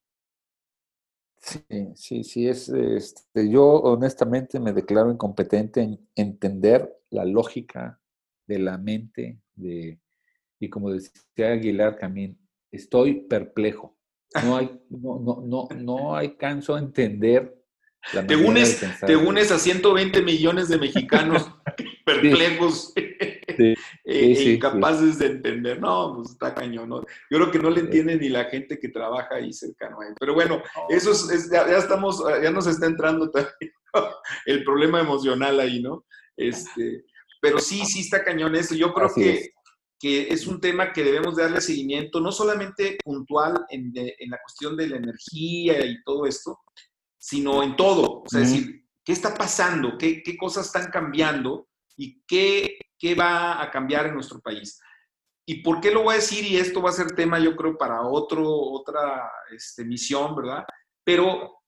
Sí, 1.43 1.60
sí, 1.95 2.23
sí, 2.23 2.47
es, 2.47 2.69
este, 2.69 3.49
yo 3.49 3.65
honestamente 3.65 4.62
me 4.62 4.71
declaro 4.71 5.12
incompetente 5.12 5.82
en 5.82 5.99
entender 6.15 6.89
la 7.10 7.25
lógica 7.25 7.99
de 8.47 8.60
la 8.60 8.77
mente 8.77 9.41
de, 9.56 9.99
y 10.58 10.69
como 10.69 10.89
decía 10.89 11.51
Aguilar 11.51 11.97
también, 11.97 12.39
estoy 12.71 13.25
perplejo. 13.27 13.97
No 14.41 14.56
hay, 14.56 14.79
no, 14.89 15.19
no, 15.19 15.43
no, 15.45 15.67
no 15.75 16.15
alcanzo 16.15 16.75
a 16.75 16.79
entender. 16.79 17.62
La 18.13 18.25
te 18.25 18.38
unes, 18.38 18.82
te 19.06 19.17
unes 19.17 19.51
a 19.51 19.60
120 19.60 20.21
millones 20.21 20.69
de 20.69 20.77
mexicanos 20.77 21.51
perplejos 22.06 22.93
e 24.06 24.53
incapaces 24.53 25.19
de 25.19 25.27
entender. 25.27 25.79
No, 25.79 26.15
pues 26.15 26.32
está 26.32 26.53
cañón. 26.53 26.89
¿no? 26.89 27.01
Yo 27.29 27.38
creo 27.38 27.51
que 27.51 27.60
no 27.60 27.69
le 27.69 27.82
entiende 27.82 28.17
ni 28.17 28.29
la 28.29 28.45
gente 28.45 28.79
que 28.79 28.89
trabaja 28.89 29.36
ahí 29.36 29.53
cercano 29.53 30.01
a 30.01 30.08
él. 30.08 30.15
Pero 30.19 30.34
bueno, 30.34 30.62
eso 30.89 31.12
es, 31.12 31.49
ya, 31.51 31.63
estamos, 31.77 32.23
ya 32.41 32.51
nos 32.51 32.67
está 32.67 32.86
entrando 32.86 33.29
también 33.29 33.71
el 34.45 34.63
problema 34.63 34.99
emocional 34.99 35.60
ahí, 35.60 35.82
¿no? 35.82 36.06
Este, 36.36 37.06
pero 37.41 37.60
sí, 37.60 37.86
sí 37.86 38.01
está 38.01 38.23
cañón 38.23 38.56
eso. 38.56 38.75
Yo 38.75 38.93
creo 38.93 39.13
que 39.13 39.53
que 40.03 40.34
es 40.34 40.47
un 40.47 40.60
tema 40.60 40.91
que 40.91 41.01
debemos 41.01 41.38
darle 41.38 41.62
seguimiento, 41.62 42.19
no 42.19 42.29
solamente 42.34 42.97
puntual 43.01 43.65
en, 43.69 43.93
la 44.29 44.38
cuestión 44.41 44.75
de 44.75 44.89
la 44.89 44.97
energía 44.97 45.86
y 45.86 46.03
todo 46.03 46.25
esto, 46.25 46.60
sino 47.17 47.63
en 47.63 47.77
todo. 47.77 48.23
O 48.23 48.25
sea, 48.27 48.41
decir, 48.41 48.86
¿qué 49.01 49.13
está 49.13 49.34
pasando? 49.34 49.97
¿Qué, 49.97 50.21
¿Qué, 50.21 50.36
cosas 50.36 50.65
están 50.65 50.91
cambiando? 50.91 51.69
¿Y 51.95 52.21
qué, 52.27 52.79
qué 53.04 53.16
va 53.16 53.62
a 53.62 53.70
cambiar 53.70 54.06
en 54.06 54.13
nuestro 54.13 54.39
país? 54.39 54.80
¿Y 55.46 55.62
por 55.62 55.82
qué 55.82 55.92
lo 55.92 56.04
voy 56.04 56.13
a 56.13 56.20
decir? 56.20 56.46
Y 56.46 56.56
esto 56.56 56.82
va 56.82 56.89
a 56.89 56.94
ser 56.94 57.08
tema, 57.08 57.38
yo 57.38 57.54
creo, 57.54 57.78
para 57.78 58.02
otro, 58.02 58.50
otra 58.50 59.30
este, 59.52 59.84
misión, 59.84 60.34
¿verdad? 60.34 60.63
Pero, 61.04 61.63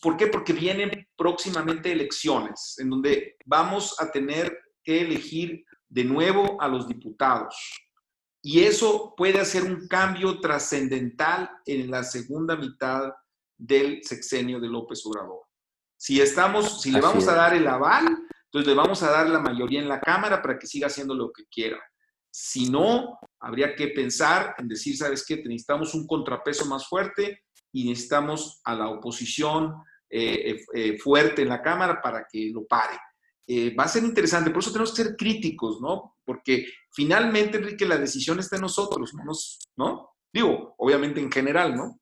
¿por 0.00 0.16
qué? 0.16 0.28
Porque 0.28 0.54
vienen 0.54 1.06
próximamente 1.18 1.92
elecciones, 1.92 2.76
en 2.78 2.88
donde 2.88 3.36
vamos 3.44 3.94
a 4.00 4.10
tener 4.10 4.58
que 4.82 5.02
elegir 5.02 5.66
de 5.86 6.04
nuevo 6.04 6.56
a 6.62 6.66
los 6.66 6.88
diputados. 6.88 7.54
Y 8.42 8.60
eso 8.60 9.12
puede 9.14 9.38
hacer 9.38 9.64
un 9.64 9.86
cambio 9.86 10.40
trascendental 10.40 11.50
en 11.66 11.90
la 11.90 12.04
segunda 12.04 12.56
mitad 12.56 13.12
del 13.58 14.02
sexenio 14.02 14.58
de 14.58 14.68
López 14.68 15.04
Obrador. 15.04 15.42
Si 15.98 16.22
estamos, 16.22 16.80
si 16.80 16.90
le 16.90 17.02
vamos 17.02 17.28
a 17.28 17.34
dar 17.34 17.52
el 17.52 17.68
aval, 17.68 18.16
entonces 18.52 18.66
le 18.66 18.74
vamos 18.74 19.00
a 19.04 19.12
dar 19.12 19.30
la 19.30 19.38
mayoría 19.38 19.80
en 19.80 19.88
la 19.88 20.00
Cámara 20.00 20.42
para 20.42 20.58
que 20.58 20.66
siga 20.66 20.88
haciendo 20.88 21.14
lo 21.14 21.30
que 21.30 21.44
quiera. 21.46 21.78
Si 22.32 22.68
no, 22.68 23.20
habría 23.38 23.76
que 23.76 23.88
pensar 23.88 24.56
en 24.58 24.66
decir, 24.66 24.96
¿sabes 24.96 25.24
qué? 25.24 25.36
Necesitamos 25.36 25.94
un 25.94 26.04
contrapeso 26.04 26.66
más 26.66 26.88
fuerte 26.88 27.44
y 27.72 27.88
necesitamos 27.88 28.60
a 28.64 28.74
la 28.74 28.88
oposición 28.88 29.76
eh, 30.08 30.50
eh, 30.50 30.64
eh, 30.74 30.98
fuerte 30.98 31.42
en 31.42 31.48
la 31.48 31.62
Cámara 31.62 32.02
para 32.02 32.26
que 32.28 32.50
lo 32.52 32.66
pare. 32.66 32.98
Va 33.78 33.84
a 33.84 33.88
ser 33.88 34.02
interesante. 34.02 34.50
Por 34.50 34.60
eso 34.60 34.72
tenemos 34.72 34.94
que 34.94 35.04
ser 35.04 35.16
críticos, 35.16 35.80
¿no? 35.80 36.16
Porque 36.24 36.66
finalmente, 36.92 37.58
Enrique, 37.58 37.84
la 37.84 37.98
decisión 37.98 38.38
está 38.38 38.56
en 38.56 38.62
nosotros, 38.62 39.12
¿no? 39.14 39.24
¿no? 39.76 40.10
Digo, 40.32 40.74
obviamente 40.78 41.20
en 41.20 41.32
general, 41.32 41.76
¿no? 41.76 42.00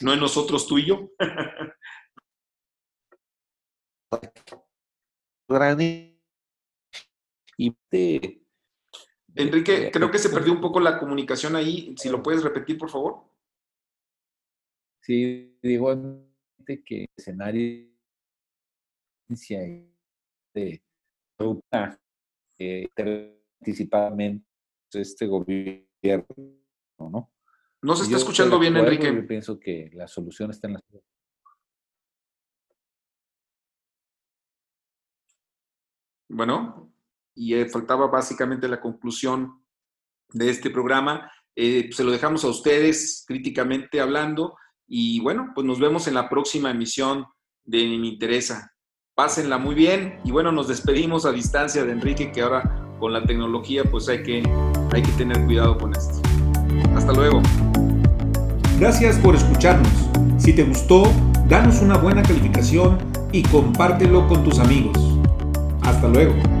No 0.00 0.12
en 0.12 0.20
nosotros, 0.20 0.66
tú 0.66 0.78
y 0.78 0.86
yo. 0.86 1.08
Enrique, 9.34 9.90
creo 9.92 10.10
que 10.10 10.18
se 10.18 10.30
perdió 10.30 10.52
un 10.52 10.60
poco 10.60 10.80
la 10.80 10.98
comunicación 10.98 11.56
ahí. 11.56 11.94
Si 11.98 12.08
lo 12.08 12.22
puedes 12.22 12.42
repetir, 12.42 12.78
por 12.78 12.90
favor. 12.90 13.24
Sí, 15.02 15.58
digo 15.62 15.94
que 16.84 17.06
escenario 17.16 17.90
de 20.54 20.82
eh, 22.58 22.88
anticipadamente 23.60 24.46
este 24.92 25.26
gobierno, 25.26 26.26
¿no? 26.98 27.32
No 27.82 27.96
se 27.96 28.04
está 28.04 28.16
escuchando 28.16 28.58
bien, 28.58 28.76
Enrique. 28.76 29.14
Yo 29.14 29.26
pienso 29.26 29.58
que 29.58 29.90
la 29.94 30.06
solución 30.06 30.50
está 30.50 30.68
en 30.68 30.74
la 30.74 30.80
Bueno, 36.30 36.92
y 37.34 37.54
eh, 37.54 37.68
faltaba 37.68 38.06
básicamente 38.06 38.68
la 38.68 38.80
conclusión 38.80 39.62
de 40.32 40.50
este 40.50 40.70
programa. 40.70 41.30
Eh, 41.56 41.90
se 41.92 42.04
lo 42.04 42.12
dejamos 42.12 42.44
a 42.44 42.48
ustedes 42.48 43.24
críticamente 43.26 44.00
hablando 44.00 44.56
y 44.86 45.20
bueno, 45.20 45.50
pues 45.54 45.66
nos 45.66 45.80
vemos 45.80 46.06
en 46.06 46.14
la 46.14 46.28
próxima 46.28 46.70
emisión 46.70 47.26
de 47.64 47.78
Me 47.98 48.06
Interesa. 48.06 48.72
Pásenla 49.14 49.58
muy 49.58 49.74
bien 49.74 50.20
y 50.24 50.30
bueno, 50.30 50.52
nos 50.52 50.68
despedimos 50.68 51.26
a 51.26 51.32
distancia 51.32 51.84
de 51.84 51.92
Enrique 51.92 52.30
que 52.32 52.42
ahora 52.42 52.96
con 53.00 53.12
la 53.12 53.24
tecnología 53.24 53.82
pues 53.84 54.08
hay 54.08 54.22
que, 54.22 54.42
hay 54.92 55.02
que 55.02 55.12
tener 55.12 55.44
cuidado 55.44 55.76
con 55.78 55.92
esto. 55.94 56.22
Hasta 56.94 57.12
luego. 57.12 57.42
Gracias 58.78 59.18
por 59.18 59.34
escucharnos. 59.34 59.92
Si 60.38 60.54
te 60.54 60.62
gustó, 60.62 61.02
danos 61.48 61.82
una 61.82 61.98
buena 61.98 62.22
calificación 62.22 62.98
y 63.32 63.42
compártelo 63.42 64.26
con 64.28 64.44
tus 64.44 64.58
amigos. 64.58 65.09
Hasta 65.82 66.08
luego. 66.08 66.59